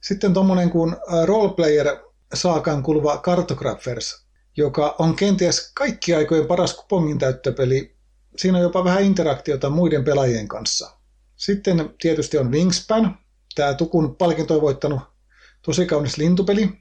Sitten 0.01 0.33
tuommoinen 0.33 0.69
kuin 0.69 0.95
roleplayer 1.25 1.97
saakaan 2.33 2.83
kuuluva 2.83 3.17
Cartographers, 3.17 4.25
joka 4.57 4.95
on 4.99 5.15
kenties 5.15 5.71
kaikki 5.73 6.15
aikojen 6.15 6.45
paras 6.47 6.73
kupongin 6.73 7.19
täyttöpeli. 7.19 7.95
Siinä 8.37 8.57
on 8.57 8.63
jopa 8.63 8.83
vähän 8.83 9.03
interaktiota 9.03 9.69
muiden 9.69 10.03
pelaajien 10.03 10.47
kanssa. 10.47 10.91
Sitten 11.35 11.95
tietysti 12.01 12.37
on 12.37 12.51
Wingspan, 12.51 13.17
tämä 13.55 13.73
Tukun 13.73 14.15
palkintoa 14.15 14.61
voittanut 14.61 15.01
tosi 15.61 15.85
kaunis 15.85 16.17
lintupeli. 16.17 16.80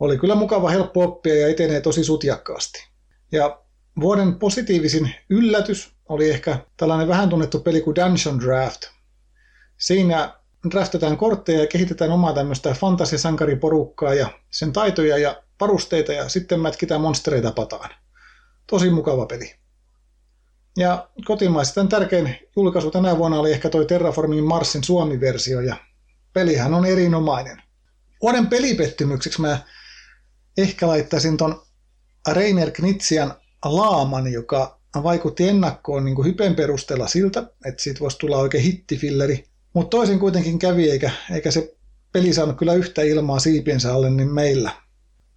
Oli 0.00 0.18
kyllä 0.18 0.34
mukava 0.34 0.70
helppo 0.70 1.04
oppia 1.04 1.34
ja 1.34 1.48
etenee 1.48 1.80
tosi 1.80 2.04
sutjakkaasti. 2.04 2.88
Ja 3.32 3.60
vuoden 4.00 4.34
positiivisin 4.34 5.14
yllätys 5.30 5.92
oli 6.08 6.30
ehkä 6.30 6.58
tällainen 6.76 7.08
vähän 7.08 7.28
tunnettu 7.28 7.60
peli 7.60 7.80
kuin 7.80 7.94
Dungeon 7.94 8.40
Draft. 8.40 8.82
Siinä 9.76 10.34
draftetaan 10.70 11.16
kortteja 11.16 11.60
ja 11.60 11.66
kehitetään 11.66 12.10
omaa 12.10 12.32
tämmöistä 12.32 12.72
fantasiasankariporukkaa 12.74 14.14
ja 14.14 14.28
sen 14.50 14.72
taitoja 14.72 15.18
ja 15.18 15.42
varusteita 15.60 16.12
ja 16.12 16.28
sitten 16.28 16.60
mätkitään 16.60 17.00
monstereita 17.00 17.52
pataan. 17.52 17.90
Tosi 18.66 18.90
mukava 18.90 19.26
peli. 19.26 19.54
Ja 20.76 21.08
kotimaisesti 21.24 21.80
tärkein 21.88 22.36
julkaisu 22.56 22.90
tänä 22.90 23.18
vuonna 23.18 23.38
oli 23.38 23.52
ehkä 23.52 23.70
toi 23.70 23.86
Terraformin 23.86 24.44
Marsin 24.44 24.84
Suomi-versio 24.84 25.60
ja 25.60 25.76
pelihän 26.32 26.74
on 26.74 26.86
erinomainen. 26.86 27.62
Vuoden 28.22 28.46
pelipettymykseksi 28.46 29.40
mä 29.40 29.58
ehkä 30.58 30.86
laittaisin 30.86 31.36
ton 31.36 31.62
Reiner 32.32 32.70
Knitsian 32.70 33.34
Laaman, 33.64 34.32
joka 34.32 34.80
vaikutti 35.02 35.48
ennakkoon 35.48 36.04
niin 36.04 36.14
kuin 36.14 36.26
hypen 36.26 36.54
perusteella 36.54 37.08
siltä, 37.08 37.40
että 37.64 37.82
siitä 37.82 38.00
voisi 38.00 38.18
tulla 38.18 38.36
oikein 38.36 38.64
hittifilleri. 38.64 39.44
Mutta 39.74 39.96
toisin 39.96 40.18
kuitenkin 40.18 40.58
kävi, 40.58 40.90
eikä, 40.90 41.10
eikä 41.32 41.50
se 41.50 41.76
peli 42.12 42.32
saanut 42.32 42.56
kyllä 42.56 42.74
yhtä 42.74 43.02
ilmaa 43.02 43.38
siipiensä 43.38 43.94
alle 43.94 44.10
niin 44.10 44.34
meillä. 44.34 44.70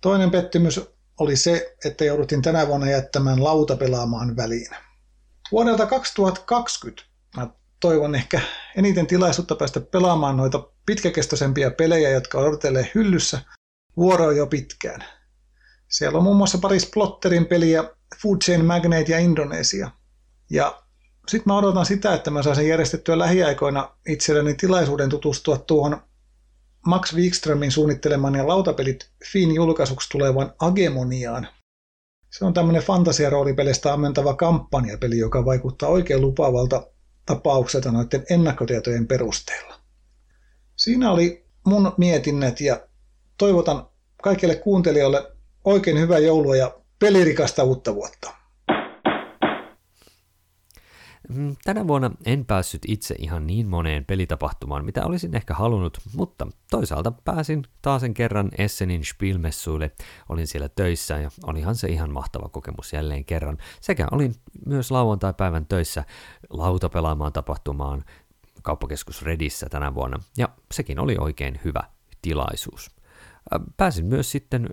Toinen 0.01 0.31
pettymys 0.31 0.81
oli 1.19 1.35
se, 1.35 1.75
että 1.85 2.05
jouduttiin 2.05 2.41
tänä 2.41 2.67
vuonna 2.67 2.89
jättämään 2.89 3.43
lauta 3.43 3.75
pelaamaan 3.75 4.35
väliin. 4.35 4.71
Vuodelta 5.51 5.85
2020 5.85 7.03
mä 7.37 7.49
toivon 7.79 8.15
ehkä 8.15 8.41
eniten 8.75 9.07
tilaisuutta 9.07 9.55
päästä 9.55 9.79
pelaamaan 9.79 10.37
noita 10.37 10.67
pitkäkestoisempia 10.85 11.71
pelejä, 11.71 12.09
jotka 12.09 12.37
odotelee 12.37 12.91
hyllyssä 12.95 13.41
vuoroa 13.97 14.33
jo 14.33 14.47
pitkään. 14.47 15.03
Siellä 15.87 16.17
on 16.17 16.23
muun 16.23 16.37
muassa 16.37 16.57
pari 16.57 16.79
Splotterin 16.79 17.45
peliä, 17.45 17.83
Food 18.21 18.37
Chain 18.43 18.65
Magnate 18.65 19.11
ja 19.11 19.19
Indonesia. 19.19 19.91
Ja 20.49 20.83
sitten 21.27 21.53
mä 21.53 21.57
odotan 21.57 21.85
sitä, 21.85 22.13
että 22.13 22.31
mä 22.31 22.43
saisin 22.43 22.67
järjestettyä 22.67 23.19
lähiaikoina 23.19 23.97
itselleni 24.07 24.53
tilaisuuden 24.53 25.09
tutustua 25.09 25.57
tuohon 25.57 26.01
Max 26.85 27.15
Wikströmin 27.15 27.71
suunnitteleman 27.71 28.35
ja 28.35 28.47
lautapelit 28.47 29.09
Fiin 29.31 29.55
julkaisuksi 29.55 30.09
tulevan 30.09 30.53
Agemoniaan. 30.59 31.47
Se 32.29 32.45
on 32.45 32.53
tämmöinen 32.53 32.83
fantasiaroolipeleistä 32.83 33.93
ammentava 33.93 34.35
kampanjapeli, 34.35 35.17
joka 35.17 35.45
vaikuttaa 35.45 35.89
oikein 35.89 36.21
lupaavalta 36.21 36.87
tapaukselta 37.25 37.91
noiden 37.91 38.25
ennakkotietojen 38.29 39.07
perusteella. 39.07 39.79
Siinä 40.75 41.11
oli 41.11 41.45
mun 41.65 41.93
mietinnät 41.97 42.61
ja 42.61 42.86
toivotan 43.37 43.87
kaikille 44.23 44.55
kuuntelijoille 44.55 45.31
oikein 45.65 45.99
hyvää 45.99 46.19
joulua 46.19 46.55
ja 46.55 46.71
pelirikasta 46.99 47.63
uutta 47.63 47.95
vuotta. 47.95 48.33
Mm, 51.29 51.55
tänä 51.63 51.87
vuonna 51.87 52.11
en 52.25 52.45
päässyt 52.45 52.81
itse 52.87 53.15
ihan 53.19 53.47
niin 53.47 53.67
moneen 53.67 54.05
pelitapahtumaan, 54.05 54.85
mitä 54.85 55.05
olisin 55.05 55.35
ehkä 55.35 55.53
halunnut, 55.53 55.97
mutta 56.15 56.47
toisaalta 56.71 57.11
pääsin 57.11 57.63
taasen 57.81 58.13
kerran 58.13 58.51
Essenin 58.57 59.05
Spielmessuille. 59.05 59.91
Olin 60.29 60.47
siellä 60.47 60.69
töissä 60.69 61.17
ja 61.17 61.31
olihan 61.43 61.75
se 61.75 61.87
ihan 61.87 62.11
mahtava 62.11 62.49
kokemus 62.49 62.93
jälleen 62.93 63.25
kerran. 63.25 63.57
Sekä 63.81 64.07
olin 64.11 64.35
myös 64.65 64.91
lauantai-päivän 64.91 65.65
töissä 65.65 66.03
lautapelaamaan 66.49 67.33
tapahtumaan 67.33 68.05
kauppakeskus 68.63 69.21
Redissä 69.21 69.67
tänä 69.69 69.95
vuonna, 69.95 70.19
ja 70.37 70.49
sekin 70.71 70.99
oli 70.99 71.15
oikein 71.19 71.59
hyvä 71.63 71.83
tilaisuus. 72.21 72.96
Pääsin 73.77 74.05
myös 74.05 74.31
sitten 74.31 74.69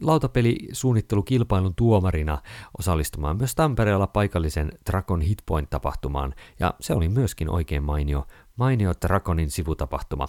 lautapelisuunnittelukilpailun 0.00 1.74
tuomarina 1.74 2.42
osallistumaan 2.78 3.36
myös 3.36 3.54
Tampereella 3.54 4.06
paikallisen 4.06 4.72
Dragon 4.90 5.20
Hitpoint-tapahtumaan, 5.20 6.34
ja 6.60 6.74
se 6.80 6.94
oli 6.94 7.08
myöskin 7.08 7.50
oikein 7.50 7.82
mainio, 7.82 8.26
mainio 8.56 8.92
Dragonin 9.06 9.50
sivutapahtuma, 9.50 10.28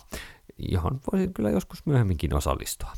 johon 0.57 0.99
voisin 1.11 1.33
kyllä 1.33 1.49
joskus 1.49 1.85
myöhemminkin 1.85 2.35
osallistua. 2.35 2.93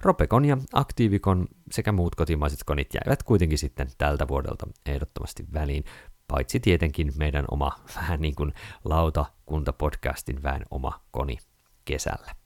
Ropekon 0.00 0.44
ja 0.44 0.58
Aktiivikon 0.72 1.48
sekä 1.70 1.92
muut 1.92 2.14
kotimaiset 2.14 2.64
konit 2.64 2.94
jäivät 2.94 3.22
kuitenkin 3.22 3.58
sitten 3.58 3.88
tältä 3.98 4.28
vuodelta 4.28 4.66
ehdottomasti 4.86 5.44
väliin, 5.52 5.84
paitsi 6.28 6.60
tietenkin 6.60 7.12
meidän 7.16 7.44
oma 7.50 7.72
vähän 7.96 8.20
niin 8.20 8.34
kuin 8.34 8.52
lautakuntapodcastin 8.84 10.42
vähän 10.42 10.62
oma 10.70 11.00
koni 11.10 11.38
kesällä. 11.84 12.41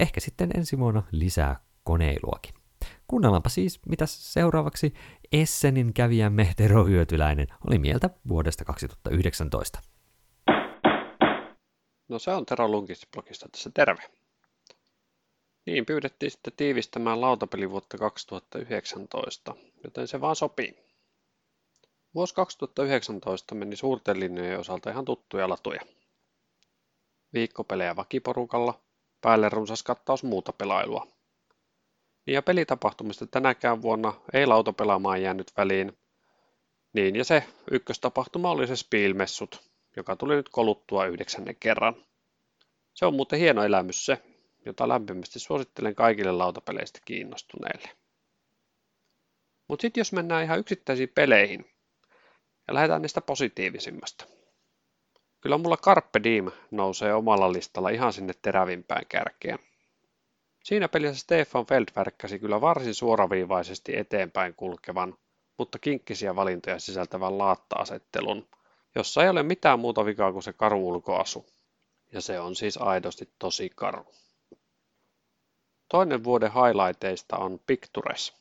Ehkä 0.00 0.20
sitten 0.20 0.50
ensi 0.56 0.78
vuonna 0.78 1.02
lisää 1.12 1.60
koneiluakin. 1.84 2.54
Kuunnellaanpa 3.08 3.48
siis, 3.48 3.80
mitä 3.86 4.06
seuraavaksi 4.06 4.94
Essenin 5.32 5.94
kävijämme 5.94 6.52
Tero 6.56 6.84
Hyötyläinen 6.84 7.46
oli 7.66 7.78
mieltä 7.78 8.10
vuodesta 8.28 8.64
2019. 8.64 9.78
No 12.08 12.18
se 12.18 12.30
on 12.30 12.46
Tero 12.46 12.68
Lunkis-blogista 12.68 13.48
tässä 13.52 13.70
terve. 13.74 14.02
Niin, 15.66 15.86
pyydettiin 15.86 16.30
sitten 16.30 16.52
tiivistämään 16.56 17.20
lautapelivuotta 17.20 17.98
2019, 17.98 19.54
joten 19.84 20.08
se 20.08 20.20
vaan 20.20 20.36
sopii. 20.36 20.86
Vuosi 22.14 22.34
2019 22.34 23.54
meni 23.54 23.76
suurten 23.76 24.20
linjojen 24.20 24.60
osalta 24.60 24.90
ihan 24.90 25.04
tuttuja 25.04 25.48
latuja. 25.48 25.80
Viikkopelejä 27.32 27.96
vakiporukalla, 27.96 28.80
päälle 29.26 29.48
runsas 29.48 29.82
kattaus 29.82 30.24
muuta 30.24 30.52
pelailua. 30.52 31.06
Ja 32.26 32.42
pelitapahtumista 32.42 33.26
tänäkään 33.26 33.82
vuonna 33.82 34.14
ei 34.32 34.46
lautapelaamaan 34.46 35.22
jäänyt 35.22 35.52
väliin. 35.56 35.98
Niin 36.92 37.16
ja 37.16 37.24
se 37.24 37.44
ykköstapahtuma 37.70 38.50
oli 38.50 38.66
se 38.66 38.76
Spielmessut, 38.76 39.70
joka 39.96 40.16
tuli 40.16 40.34
nyt 40.34 40.48
koluttua 40.48 41.06
yhdeksännen 41.06 41.56
kerran. 41.60 41.94
Se 42.94 43.06
on 43.06 43.14
muuten 43.14 43.38
hieno 43.38 43.64
elämys 43.64 44.06
se, 44.06 44.22
jota 44.66 44.88
lämpimästi 44.88 45.38
suosittelen 45.38 45.94
kaikille 45.94 46.32
lautapeleistä 46.32 46.98
kiinnostuneille. 47.04 47.88
Mutta 49.68 49.82
sitten 49.82 50.00
jos 50.00 50.12
mennään 50.12 50.44
ihan 50.44 50.58
yksittäisiin 50.58 51.12
peleihin 51.14 51.70
ja 52.68 52.74
lähdetään 52.74 53.02
niistä 53.02 53.20
positiivisimmasta. 53.20 54.35
Kyllä 55.40 55.58
mulla 55.58 55.76
Carpe 55.76 56.22
Diem 56.22 56.50
nousee 56.70 57.14
omalla 57.14 57.52
listalla 57.52 57.88
ihan 57.88 58.12
sinne 58.12 58.32
terävimpään 58.42 59.06
kärkeen. 59.08 59.58
Siinä 60.64 60.88
pelissä 60.88 61.20
Stefan 61.20 61.66
Feld 61.66 61.86
värkkäsi 61.96 62.38
kyllä 62.38 62.60
varsin 62.60 62.94
suoraviivaisesti 62.94 63.96
eteenpäin 63.96 64.54
kulkevan, 64.54 65.18
mutta 65.58 65.78
kinkkisiä 65.78 66.36
valintoja 66.36 66.78
sisältävän 66.78 67.38
laatta-asettelun, 67.38 68.48
jossa 68.94 69.22
ei 69.22 69.28
ole 69.28 69.42
mitään 69.42 69.78
muuta 69.78 70.04
vikaa 70.04 70.32
kuin 70.32 70.42
se 70.42 70.52
karu 70.52 70.88
ulkoasu. 70.88 71.46
Ja 72.12 72.20
se 72.20 72.40
on 72.40 72.56
siis 72.56 72.76
aidosti 72.76 73.30
tosi 73.38 73.70
karu. 73.76 74.06
Toinen 75.88 76.24
vuoden 76.24 76.52
highlighteista 76.52 77.36
on 77.36 77.60
Pictures. 77.66 78.34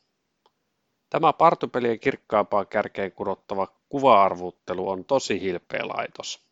Tämä 1.09 1.33
partupelien 1.33 1.99
kirkkaampaa 1.99 2.65
kärkeen 2.65 3.11
kurottava 3.11 3.67
kuva-arvuuttelu 3.89 4.89
on 4.89 5.05
tosi 5.05 5.41
hilpeä 5.41 5.87
laitos. 5.87 6.44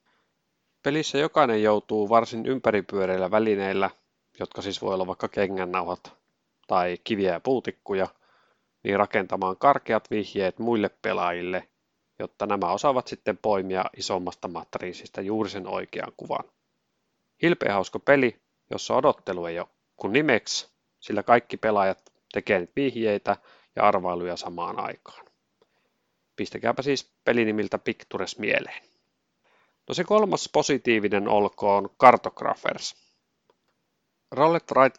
Pelissä 0.84 1.18
jokainen 1.18 1.64
joutuu 1.64 2.10
varsin 2.10 2.46
ympäripyöreillä 2.46 3.32
välineillä, 3.32 3.90
jotka 4.40 4.62
siis 4.62 4.82
voi 4.82 4.94
olla 4.94 5.08
vaikka 5.08 5.28
kengännauhat 5.28 6.14
tai 6.68 6.98
kiviä 7.04 7.32
ja 7.32 7.40
puutikkuja, 7.40 8.08
niin 8.84 8.98
rakentamaan 9.00 9.58
karkeat 9.58 10.12
vihjeet 10.12 10.60
muille 10.60 10.90
pelaajille, 11.02 11.68
jotta 12.20 12.46
nämä 12.46 12.72
osaavat 12.72 13.08
sitten 13.08 13.38
poimia 13.38 13.86
isommasta 13.98 14.48
matriisista 14.48 15.22
juuri 15.22 15.50
sen 15.50 15.68
oikean 15.68 16.12
kuvan. 16.18 16.44
Hilpeä 17.42 17.76
peli, 18.06 18.42
jossa 18.72 18.96
odottelu 18.96 19.46
ei 19.46 19.60
ole 19.60 19.68
kun 19.96 20.14
nimeksi, 20.14 20.70
sillä 21.00 21.24
kaikki 21.24 21.58
pelaajat 21.58 22.14
tekee 22.34 22.60
nyt 22.60 22.72
vihjeitä 22.76 23.38
ja 23.76 23.84
arvailuja 23.84 24.38
samaan 24.38 24.80
aikaan. 24.80 25.26
Pistäkääpä 26.36 26.82
siis 26.82 27.12
pelinimiltä 27.24 27.78
Pictures 27.78 28.40
mieleen. 28.40 28.93
No 29.88 29.94
se 29.94 30.04
kolmas 30.04 30.50
positiivinen 30.54 31.28
olkoon 31.28 31.90
Cartographers. 32.00 32.96
Rollet 34.32 34.72
Right 34.72 34.98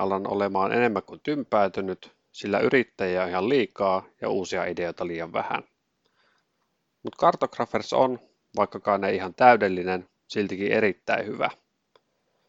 alan 0.00 0.26
olemaan 0.26 0.72
enemmän 0.72 1.02
kuin 1.02 1.20
tympäätynyt, 1.20 2.16
sillä 2.32 2.58
yrittäjiä 2.58 3.22
on 3.22 3.28
ihan 3.28 3.48
liikaa 3.48 4.04
ja 4.20 4.28
uusia 4.28 4.64
ideoita 4.64 5.06
liian 5.06 5.32
vähän. 5.32 5.64
Mutta 7.02 7.18
Cartographers 7.20 7.92
on, 7.92 8.18
vaikkakaan 8.56 9.04
ei 9.04 9.16
ihan 9.16 9.34
täydellinen, 9.34 10.08
siltikin 10.28 10.72
erittäin 10.72 11.26
hyvä. 11.26 11.50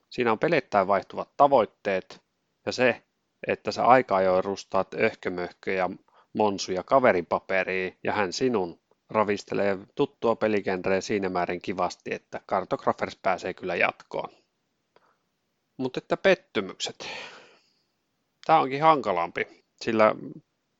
Siinä 0.10 0.32
on 0.32 0.40
pelittäin 0.40 0.88
vaihtuvat 0.88 1.30
tavoitteet 1.38 2.22
ja 2.66 2.72
se, 2.72 3.04
että 3.48 3.72
sä 3.72 3.86
aika 3.86 4.16
ajoin 4.16 4.44
rustaat 4.44 4.94
öhkömöhköjä 4.94 5.90
monsuja 6.34 6.84
kaveripaperiin 6.84 7.98
ja 8.04 8.14
hän 8.14 8.34
sinun 8.34 8.80
ravistelee 9.14 9.78
tuttua 9.96 10.36
peligenreä 10.36 11.02
siinä 11.02 11.30
määrin 11.30 11.62
kivasti, 11.62 12.14
että 12.14 12.42
Cartographers 12.48 13.16
pääsee 13.16 13.54
kyllä 13.54 13.76
jatkoon. 13.76 14.30
Mutta 15.78 15.98
että 15.98 16.18
pettymykset. 16.18 17.08
Tämä 18.46 18.60
onkin 18.60 18.82
hankalampi, 18.82 19.64
sillä 19.82 20.16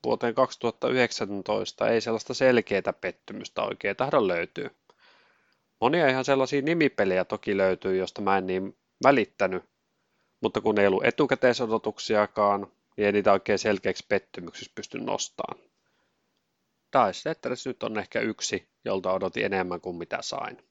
vuoteen 0.04 0.34
2019 0.34 1.88
ei 1.88 2.00
sellaista 2.00 2.34
selkeää 2.34 2.92
pettymystä 3.00 3.62
oikein 3.62 3.96
tahdo 3.96 4.28
löytyy. 4.28 4.70
Monia 5.80 6.08
ihan 6.08 6.24
sellaisia 6.24 6.62
nimipelejä 6.62 7.24
toki 7.24 7.56
löytyy, 7.56 7.96
josta 7.96 8.22
mä 8.22 8.38
en 8.38 8.46
niin 8.46 8.76
välittänyt, 9.04 9.64
mutta 10.40 10.60
kun 10.60 10.78
ei 10.78 10.86
ollut 10.86 11.04
etukäteisodotuksiakaan, 11.04 12.60
niin 12.96 13.06
ei 13.06 13.12
niitä 13.12 13.32
oikein 13.32 13.58
selkeäksi 13.58 14.04
pettymyksiksi 14.08 14.72
pysty 14.74 14.98
nostamaan. 14.98 15.73
Tetris 17.24 17.66
nyt 17.66 17.82
on 17.82 17.98
ehkä 17.98 18.20
yksi, 18.20 18.68
jolta 18.84 19.12
odotin 19.12 19.44
enemmän 19.44 19.80
kuin 19.80 19.96
mitä 19.96 20.18
sain. 20.20 20.68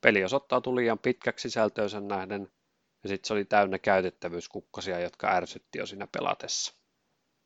Peli 0.00 0.24
osoittautui 0.24 0.76
liian 0.76 0.98
pitkäksi 0.98 1.42
sisältöönsä 1.42 2.00
nähden, 2.00 2.52
ja 3.02 3.08
sitten 3.08 3.28
se 3.28 3.34
oli 3.34 3.44
täynnä 3.44 3.78
käytettävyyskukkasia, 3.78 5.00
jotka 5.00 5.30
ärsytti 5.30 5.78
jo 5.78 5.86
siinä 5.86 6.06
pelatessa. 6.06 6.74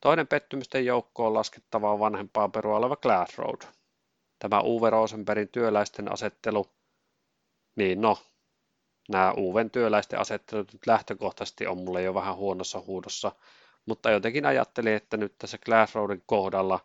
Toinen 0.01 0.27
pettymysten 0.27 0.87
joukko 0.87 1.27
on 1.27 1.35
laskettavaa 1.35 1.99
vanhempaa 1.99 2.49
perua 2.49 2.77
oleva 2.77 2.97
Glass 2.97 3.39
Road. 3.39 3.63
Tämä 4.39 4.61
Uwe 4.61 4.91
Rosenbergin 4.91 5.49
työläisten 5.49 6.13
asettelu, 6.13 6.71
niin 7.77 8.01
no, 8.01 8.19
nämä 9.09 9.35
Uven 9.37 9.71
työläisten 9.71 10.21
asettelut 10.21 10.73
nyt 10.73 10.87
lähtökohtaisesti 10.87 11.67
on 11.67 11.79
mulle 11.79 12.03
jo 12.03 12.15
vähän 12.15 12.37
huonossa 12.37 12.81
huudossa, 12.81 13.33
mutta 13.87 14.11
jotenkin 14.11 14.47
ajattelin, 14.47 14.93
että 14.93 15.17
nyt 15.17 15.39
tässä 15.39 15.59
Glass 15.59 15.95
Roadin 15.95 16.23
kohdalla 16.27 16.81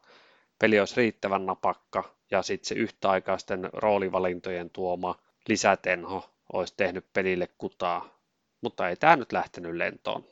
peli 0.64 0.80
olisi 0.80 0.96
riittävän 0.96 1.46
napakka 1.46 2.16
ja 2.32 2.42
sitten 2.42 2.68
se 2.68 2.76
yhtäaikaisten 2.76 3.70
roolivalintojen 3.74 4.70
tuoma 4.70 5.20
lisätenho 5.48 6.30
olisi 6.54 6.74
tehnyt 6.78 7.14
pelille 7.14 7.48
kutaa, 7.58 8.20
mutta 8.62 8.90
ei 8.90 8.96
tämä 8.96 9.16
nyt 9.16 9.32
lähtenyt 9.32 9.76
lentoon. 9.76 10.26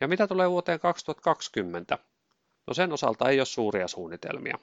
Ja 0.00 0.08
mitä 0.08 0.26
tulee 0.26 0.50
vuoteen 0.50 0.80
2020? 0.80 1.98
No 2.66 2.74
sen 2.74 2.92
osalta 2.92 3.28
ei 3.28 3.40
ole 3.40 3.46
suuria 3.46 3.88
suunnitelmia. 3.88 4.58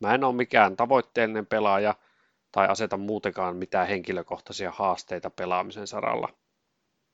Mä 0.00 0.14
en 0.14 0.24
ole 0.24 0.34
mikään 0.34 0.76
tavoitteellinen 0.76 1.46
pelaaja 1.46 1.94
tai 2.52 2.68
aseta 2.68 2.96
muutenkaan 2.96 3.56
mitään 3.56 3.88
henkilökohtaisia 3.88 4.70
haasteita 4.70 5.30
pelaamisen 5.30 5.86
saralla. 5.86 6.28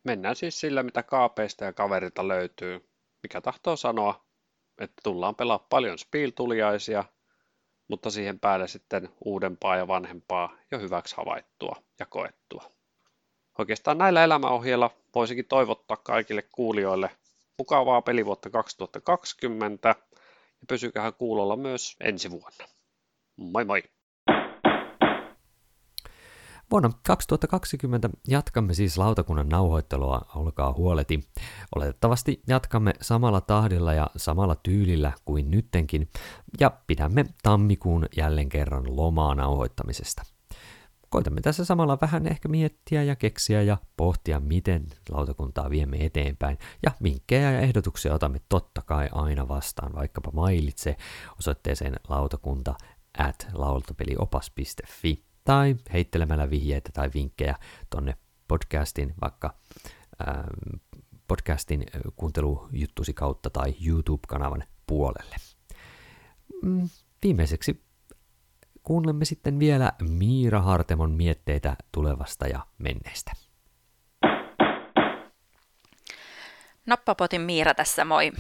Mennään 0.05 0.37
siis 0.37 0.61
sillä, 0.61 0.83
mitä 0.83 1.03
kaapeista 1.03 1.65
ja 1.65 1.73
kaverilta 1.73 2.29
löytyy, 2.29 2.89
mikä 3.23 3.41
tahtoo 3.41 3.77
sanoa, 3.77 4.25
että 4.79 5.01
tullaan 5.03 5.35
pelaa 5.35 5.59
paljon 5.59 5.99
spiiltuliaisia, 5.99 7.05
mutta 7.89 8.11
siihen 8.11 8.41
päälle 8.41 8.69
sitten 8.69 9.09
uudempaa 9.25 9.77
ja 9.77 9.89
vanhempaa 9.89 10.57
jo 10.71 10.79
hyväksi 10.79 11.17
havaittua 11.17 11.83
ja 11.99 12.07
koettua. 12.07 12.71
Oikeastaan 13.59 13.99
näillä 13.99 14.25
elämäohjeilla 14.25 14.91
voisinkin 15.15 15.49
toivottaa 15.49 15.97
kaikille 15.97 16.43
kuulijoille 16.43 17.11
mukavaa 17.59 18.03
pelivuotta 18.03 18.51
2020 18.51 19.89
ja 20.61 20.67
pysykähän 20.69 21.15
kuulolla 21.15 21.57
myös 21.57 21.97
ensi 22.01 22.31
vuonna. 22.31 22.65
Moi 23.37 23.65
moi! 23.65 23.83
Vuonna 26.75 26.91
2020 27.07 28.11
jatkamme 28.29 28.75
siis 28.75 28.99
lautakunnan 28.99 29.49
nauhoittelua, 29.49 30.21
olkaa 30.35 30.73
huoleti. 30.73 31.25
Oletettavasti 31.77 32.43
jatkamme 32.47 32.93
samalla 33.01 33.41
tahdilla 33.41 33.93
ja 33.93 34.11
samalla 34.17 34.55
tyylillä 34.55 35.13
kuin 35.25 35.51
nyttenkin, 35.51 36.11
ja 36.61 36.71
pidämme 36.87 37.25
tammikuun 37.43 38.07
jälleen 38.17 38.49
kerran 38.49 38.97
lomaa 38.97 39.35
nauhoittamisesta. 39.35 40.23
koitamme 41.09 41.41
tässä 41.41 41.65
samalla 41.65 41.99
vähän 42.01 42.27
ehkä 42.27 42.49
miettiä 42.49 43.03
ja 43.03 43.17
keksiä 43.17 43.63
ja 43.63 43.77
pohtia, 43.97 44.41
miten 44.41 44.87
lautakuntaa 45.11 45.71
viemme 45.71 45.97
eteenpäin. 46.05 46.59
Ja 46.83 46.91
vinkkejä 47.03 47.53
ja 47.53 47.61
ehdotuksia 47.61 48.15
otamme 48.15 48.41
totta 48.49 48.83
kai 48.83 49.09
aina 49.13 49.49
vastaan, 49.49 49.95
vaikkapa 49.95 50.31
mailitse 50.31 50.97
osoitteeseen 51.39 51.97
lautakunta 52.09 52.75
at 53.19 53.49
lautapeliopas.fi 53.53 55.34
tai 55.45 55.77
heittelemällä 55.93 56.51
vihjeitä 56.51 56.91
tai 56.93 57.11
vinkkejä 57.15 57.57
tonne 57.91 58.17
podcastin 58.49 59.15
vaikka 59.21 59.55
ähm, 60.29 60.81
podcastin 61.29 61.87
kuuntelujuttusi 62.17 63.15
kautta 63.15 63.51
tai 63.51 63.75
YouTube-kanavan 63.87 64.65
puolelle. 64.87 65.37
Mm, 66.63 66.89
viimeiseksi 67.23 67.85
kuuntelemme 68.83 69.25
sitten 69.25 69.59
vielä 69.59 69.93
Miira 70.09 70.61
Hartemon 70.61 71.11
mietteitä 71.11 71.77
tulevasta 71.93 72.47
ja 72.47 72.67
menneestä. 72.79 73.33
Nappapotin 76.87 77.41
Miira 77.41 77.75
tässä 77.75 78.05
moi. 78.05 78.33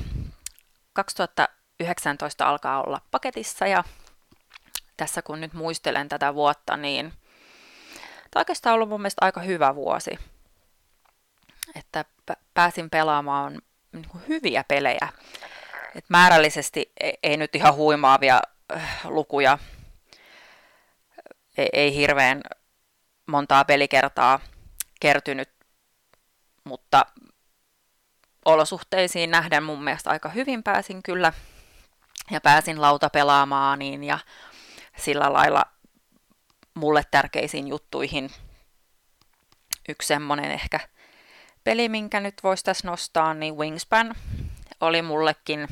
2019 0.93 2.49
alkaa 2.49 2.83
olla 2.83 3.01
paketissa 3.11 3.67
ja 3.67 3.85
tässä 4.97 5.23
kun 5.23 5.41
nyt 5.41 5.53
muistelen 5.53 6.09
tätä 6.09 6.35
vuotta, 6.35 6.77
niin 6.77 7.13
tämä 8.31 8.41
oikeastaan 8.41 8.75
ollut 8.75 8.89
mun 8.89 9.01
mielestä 9.01 9.25
aika 9.25 9.41
hyvä 9.41 9.75
vuosi. 9.75 10.19
Että 11.75 12.05
pääsin 12.55 12.91
pelaamaan 12.91 13.63
niin 13.93 14.07
hyviä 14.29 14.65
pelejä. 14.69 15.09
Et 15.95 16.05
määrällisesti 16.09 16.93
ei, 17.01 17.19
ei 17.23 17.37
nyt 17.37 17.55
ihan 17.55 17.75
huimaavia 17.75 18.41
äh, 18.77 19.01
lukuja, 19.05 19.59
ei, 21.57 21.69
ei 21.73 21.95
hirveän 21.95 22.41
montaa 23.27 23.65
pelikertaa 23.65 24.41
kertynyt, 25.01 25.51
mutta 26.65 27.07
olosuhteisiin 28.45 29.31
nähden 29.31 29.63
mun 29.63 29.85
mielestä 29.85 30.11
aika 30.11 30.29
hyvin 30.29 30.63
pääsin 30.63 31.03
kyllä 31.03 31.33
ja 32.31 32.41
pääsin 32.41 32.81
lauta 32.81 33.11
pelaamaan 33.11 33.79
niin 33.79 34.05
ja 34.05 34.19
sillä 34.97 35.33
lailla 35.33 35.65
mulle 36.75 37.03
tärkeisiin 37.11 37.69
juttuihin. 37.69 38.31
Yksi 39.89 40.09
semmonen 40.09 40.51
ehkä 40.51 40.81
peli, 41.65 41.89
minkä 41.89 42.21
nyt 42.21 42.35
voisi 42.43 42.65
tässä 42.65 42.89
nostaa, 42.89 43.35
niin 43.35 43.57
Wingspan 43.57 44.15
oli 44.81 45.03
mullekin 45.03 45.69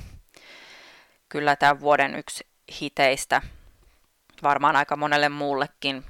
kyllä 1.29 1.57
tämän 1.57 1.81
vuoden 1.81 2.15
yksi 2.15 2.47
hiteistä. 2.81 3.43
Varmaan 4.43 4.77
aika 4.77 4.97
monelle 4.97 5.29
muullekin. 5.29 6.05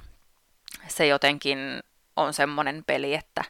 Se 0.87 1.07
jotenkin 1.07 1.59
on 2.15 2.33
semmonen 2.33 2.83
peli, 2.87 3.13
että 3.13 3.43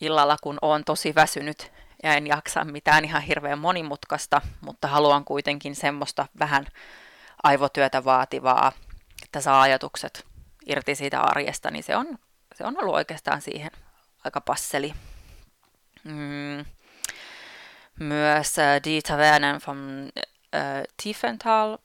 illalla 0.00 0.36
kun 0.42 0.58
on 0.62 0.84
tosi 0.84 1.14
väsynyt 1.14 1.72
ja 2.02 2.14
en 2.14 2.26
jaksa 2.26 2.64
mitään 2.64 3.04
ihan 3.04 3.22
hirveän 3.22 3.58
monimutkaista, 3.58 4.40
mutta 4.60 4.88
haluan 4.88 5.24
kuitenkin 5.24 5.76
semmoista 5.76 6.26
vähän 6.38 6.66
aivotyötä 7.44 8.04
vaativaa, 8.04 8.72
että 9.22 9.40
saa 9.40 9.62
ajatukset 9.62 10.26
irti 10.66 10.94
siitä 10.94 11.20
arjesta, 11.20 11.70
niin 11.70 11.84
se 11.84 11.96
on, 11.96 12.18
se 12.54 12.64
on 12.64 12.76
ollut 12.78 12.94
oikeastaan 12.94 13.40
siihen 13.40 13.70
aika 14.24 14.40
passeli. 14.40 14.94
Mm. 16.04 16.64
Myös 18.00 18.58
äh, 18.58 18.80
Die 18.84 19.00
Tavernen 19.02 19.60
von 19.66 20.10
äh, 20.54 20.82
Tiefenthal 21.02 21.78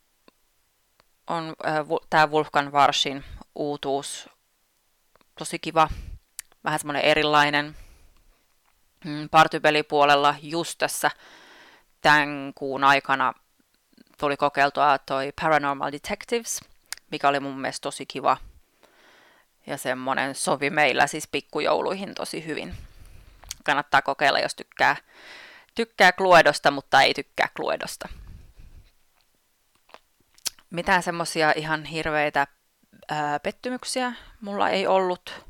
on 1.28 1.56
äh, 1.68 1.86
tämä 2.10 2.28
Wolfgang 2.28 2.74
Warschin 2.74 3.24
uutuus. 3.56 4.30
Tosi 5.40 5.60
kiva, 5.60 5.90
vähän 6.64 6.80
semmoinen 6.80 7.04
erilainen. 7.04 7.76
Mm, 9.06 9.30
partypelipuolella 9.30 10.36
just 10.42 10.78
tässä 10.78 11.12
tämän 12.02 12.52
kuun 12.56 12.84
aikana 12.84 13.34
tuli 14.20 14.38
kokeiltua 14.38 14.98
toi 14.98 15.32
Paranormal 15.42 15.92
Detectives, 15.92 16.60
mikä 17.12 17.28
oli 17.28 17.40
mun 17.40 17.60
mielestä 17.62 17.84
tosi 17.84 18.06
kiva. 18.06 18.38
Ja 19.68 19.78
semmonen 19.78 20.36
sovi 20.36 20.70
meillä 20.70 21.08
siis 21.08 21.28
pikkujouluihin 21.28 22.16
tosi 22.16 22.46
hyvin. 22.46 22.76
Kannattaa 23.64 24.02
kokeilla, 24.02 24.40
jos 24.40 24.56
tykkää, 24.56 24.96
tykkää 25.76 26.12
Cluedosta, 26.12 26.72
mutta 26.72 27.02
ei 27.02 27.14
tykkää 27.14 27.48
Cluedosta. 27.56 28.10
Mitään 30.70 31.04
semmosia 31.04 31.54
ihan 31.56 31.86
hirveitä 31.86 32.48
ää, 33.10 33.40
pettymyksiä 33.40 34.14
mulla 34.42 34.70
ei 34.70 34.88
ollut. 34.88 35.46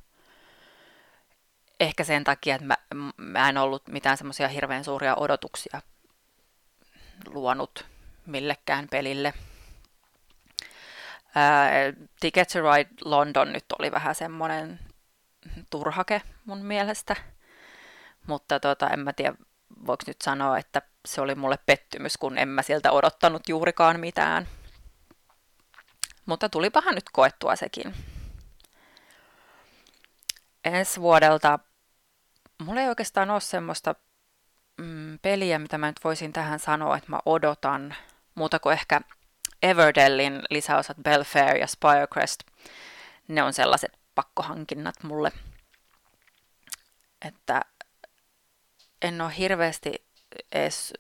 Ehkä 1.80 2.04
sen 2.04 2.24
takia, 2.24 2.56
että 2.56 2.68
mä, 2.68 2.78
mä 3.18 3.50
en 3.50 3.58
ollut 3.58 3.88
mitään 3.88 4.18
semmoisia 4.18 4.48
hirveän 4.48 4.84
suuria 4.84 5.16
odotuksia 5.16 5.82
luonut 7.28 7.86
millekään 8.30 8.88
pelille. 8.92 9.34
Ää, 11.36 11.70
Ticket 12.20 12.48
to 12.48 12.60
Ride 12.62 12.90
London 13.06 13.54
nyt 13.54 13.66
oli 13.80 13.92
vähän 13.92 14.16
semmoinen 14.16 14.80
turhake 15.70 16.22
mun 16.46 16.66
mielestä, 16.66 17.16
mutta 18.28 18.60
tota, 18.60 18.90
en 18.90 19.00
mä 19.00 19.14
tiedä, 19.14 19.36
voiko 19.86 20.04
nyt 20.08 20.22
sanoa, 20.22 20.58
että 20.58 20.82
se 21.08 21.22
oli 21.22 21.36
mulle 21.36 21.58
pettymys, 21.66 22.18
kun 22.18 22.38
en 22.38 22.48
mä 22.48 22.62
sieltä 22.62 22.92
odottanut 22.92 23.50
juurikaan 23.50 24.00
mitään. 24.00 24.48
Mutta 26.26 26.50
tulipahan 26.50 26.96
nyt 26.96 27.10
koettua 27.12 27.56
sekin. 27.56 27.96
Ensi 30.66 31.02
vuodelta 31.02 31.60
mulla 32.62 32.82
ei 32.82 32.90
oikeastaan 32.90 33.30
ole 33.30 33.40
semmoista 33.42 33.96
mm, 34.78 35.20
peliä, 35.22 35.60
mitä 35.60 35.78
mä 35.78 35.88
nyt 35.88 36.04
voisin 36.04 36.34
tähän 36.34 36.60
sanoa, 36.60 36.98
että 36.98 37.12
mä 37.12 37.20
odotan– 37.26 37.96
muuta 38.36 38.60
kuin 38.60 38.74
ehkä 38.74 39.02
Everdellin 39.64 40.42
lisäosat 40.50 40.98
Belfair 40.98 41.58
ja 41.58 41.68
Spirecrest. 41.68 42.40
Ne 43.28 43.44
on 43.44 43.54
sellaiset 43.54 43.98
pakkohankinnat 44.16 44.96
mulle. 45.04 45.32
Että 47.28 47.62
en 49.02 49.22
ole 49.22 49.38
hirveästi 49.38 50.06
edes 50.52 50.94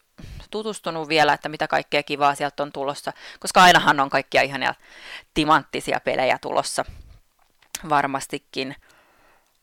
tutustunut 0.51 1.07
vielä, 1.07 1.33
että 1.33 1.49
mitä 1.49 1.67
kaikkea 1.67 2.03
kivaa 2.03 2.35
sieltä 2.35 2.63
on 2.63 2.71
tulossa, 2.71 3.13
koska 3.39 3.61
ainahan 3.61 3.99
on 3.99 4.09
kaikkia 4.09 4.41
ihania 4.41 4.75
timanttisia 5.33 5.99
pelejä 5.99 6.37
tulossa 6.41 6.85
varmastikin. 7.89 8.75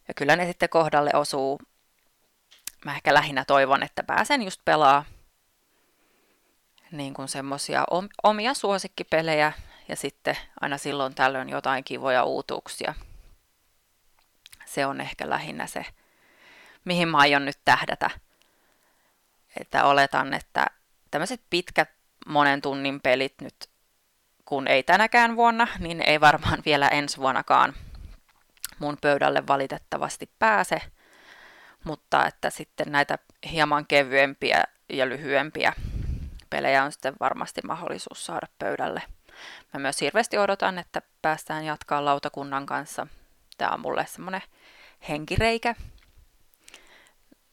Ja 0.09 0.15
kyllä 0.15 0.37
ne 0.37 0.47
sitten 0.47 0.69
kohdalle 0.69 1.11
osuu. 1.15 1.61
Mä 2.85 2.95
ehkä 2.95 3.15
lähinnä 3.15 3.45
toivon, 3.45 3.83
että 3.83 4.03
pääsen 4.03 4.43
just 4.43 4.61
pelaa 4.65 5.05
niin 6.91 7.15
kuin 7.15 7.29
semmoisia 7.29 7.85
omia 8.23 8.55
suosikkipelejä 8.55 9.53
ja 9.89 9.97
sitten 9.97 10.37
aina 10.61 10.79
silloin 10.79 11.15
tällöin 11.15 11.49
jotain 11.49 11.85
kivoja 11.85 12.25
uutuuksia. 12.25 12.95
Se 14.65 14.87
on 14.87 15.01
ehkä 15.01 15.31
lähinnä 15.31 15.67
se, 15.67 15.87
mihin 16.85 17.09
mä 17.09 17.19
aion 17.19 17.45
nyt 17.45 17.59
tähdätä. 17.65 18.11
Että 19.61 19.85
oletan, 19.85 20.35
että 20.35 20.67
tämmöiset 21.11 21.41
pitkät 21.51 21.91
monen 22.27 22.63
tunnin 22.63 23.01
pelit 23.01 23.35
nyt, 23.41 23.69
kun 24.45 24.69
ei 24.69 24.83
tänäkään 24.83 25.37
vuonna, 25.37 25.69
niin 25.79 26.03
ei 26.03 26.21
varmaan 26.21 26.63
vielä 26.67 26.89
ensi 26.89 27.17
vuonnakaan 27.17 27.75
mun 28.79 28.99
pöydälle 29.01 29.47
valitettavasti 29.47 30.31
pääse. 30.39 30.83
Mutta 31.85 32.27
että 32.27 32.51
sitten 32.51 32.93
näitä 32.93 33.19
hieman 33.51 33.87
kevyempiä 33.87 34.65
ja 34.89 35.09
lyhyempiä 35.09 35.73
pelejä 36.51 36.85
on 36.85 36.93
sitten 36.93 37.15
varmasti 37.21 37.61
mahdollisuus 37.67 38.27
saada 38.27 38.47
pöydälle. 38.59 39.03
Mä 39.73 39.81
myös 39.81 40.01
hirveästi 40.01 40.39
odotan, 40.39 40.79
että 40.79 41.03
päästään 41.23 41.65
jatkaa 41.65 42.05
lautakunnan 42.05 42.67
kanssa. 42.67 43.07
Tämä 43.59 43.71
on 43.71 43.81
mulle 43.81 44.07
semmoinen 44.07 44.43
henkireikä. 45.09 45.75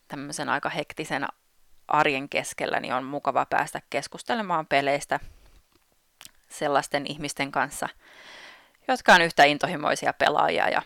Tämmöisen 0.07 0.49
aika 0.49 0.69
hektisen 0.69 1.27
arjen 1.87 2.29
keskellä 2.29 2.79
niin 2.79 2.93
on 2.93 3.03
mukava 3.03 3.45
päästä 3.45 3.81
keskustelemaan 3.89 4.67
peleistä 4.67 5.19
sellaisten 6.49 7.07
ihmisten 7.07 7.51
kanssa, 7.51 7.89
jotka 8.87 9.13
on 9.13 9.21
yhtä 9.21 9.43
intohimoisia 9.43 10.13
pelaajia. 10.13 10.69
Ja 10.69 10.81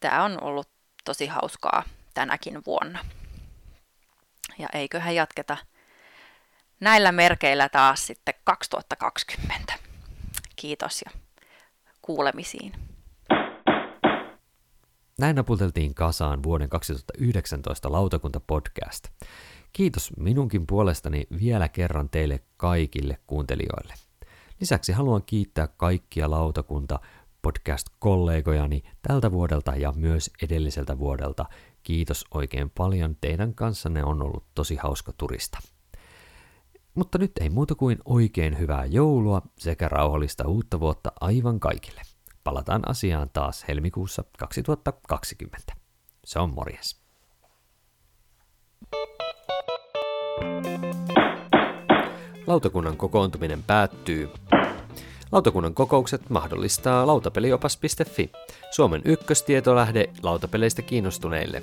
tämä 0.00 0.24
on 0.24 0.42
ollut 0.42 0.68
tosi 1.04 1.26
hauskaa 1.26 1.82
tänäkin 2.14 2.62
vuonna. 2.66 2.98
Ja 4.58 4.68
eiköhän 4.72 5.14
jatketa 5.14 5.56
näillä 6.80 7.12
merkeillä 7.12 7.68
taas 7.68 8.06
sitten 8.06 8.34
2020. 8.44 9.72
Kiitos 10.56 11.02
ja 11.04 11.20
kuulemisiin. 12.02 12.72
Näin 15.18 15.36
napulteltiin 15.36 15.94
kasaan 15.94 16.42
vuoden 16.42 16.68
2019 16.68 17.92
lautakunta-podcast. 17.92 19.08
Kiitos 19.72 20.12
minunkin 20.16 20.66
puolestani 20.66 21.26
vielä 21.40 21.68
kerran 21.68 22.10
teille 22.10 22.40
kaikille 22.56 23.18
kuuntelijoille. 23.26 23.94
Lisäksi 24.60 24.92
haluan 24.92 25.22
kiittää 25.26 25.68
kaikkia 25.68 26.30
lautakunta 26.30 27.00
podcast-kollegojani 27.42 28.82
tältä 29.08 29.32
vuodelta 29.32 29.76
ja 29.76 29.92
myös 29.96 30.30
edelliseltä 30.42 30.98
vuodelta. 30.98 31.44
Kiitos 31.82 32.24
oikein 32.34 32.70
paljon, 32.70 33.16
teidän 33.20 33.54
kanssanne 33.54 34.04
on 34.04 34.22
ollut 34.22 34.44
tosi 34.54 34.76
hauska 34.76 35.12
turista. 35.12 35.58
Mutta 36.94 37.18
nyt 37.18 37.32
ei 37.40 37.50
muuta 37.50 37.74
kuin 37.74 37.98
oikein 38.04 38.58
hyvää 38.58 38.84
joulua 38.84 39.42
sekä 39.58 39.88
rauhallista 39.88 40.48
uutta 40.48 40.80
vuotta 40.80 41.12
aivan 41.20 41.60
kaikille. 41.60 42.02
Palataan 42.44 42.88
asiaan 42.88 43.30
taas 43.32 43.64
helmikuussa 43.68 44.24
2020. 44.38 45.72
Se 46.24 46.38
on 46.38 46.54
morjes. 46.54 47.00
Lautakunnan 52.46 52.96
kokoontuminen 52.96 53.62
päättyy. 53.62 54.28
Lautakunnan 55.32 55.74
kokoukset 55.74 56.30
mahdollistaa 56.30 57.06
lautapeliopas.fi, 57.06 58.30
Suomen 58.70 59.02
ykköstietolähde 59.04 60.10
lautapeleistä 60.22 60.82
kiinnostuneille. 60.82 61.62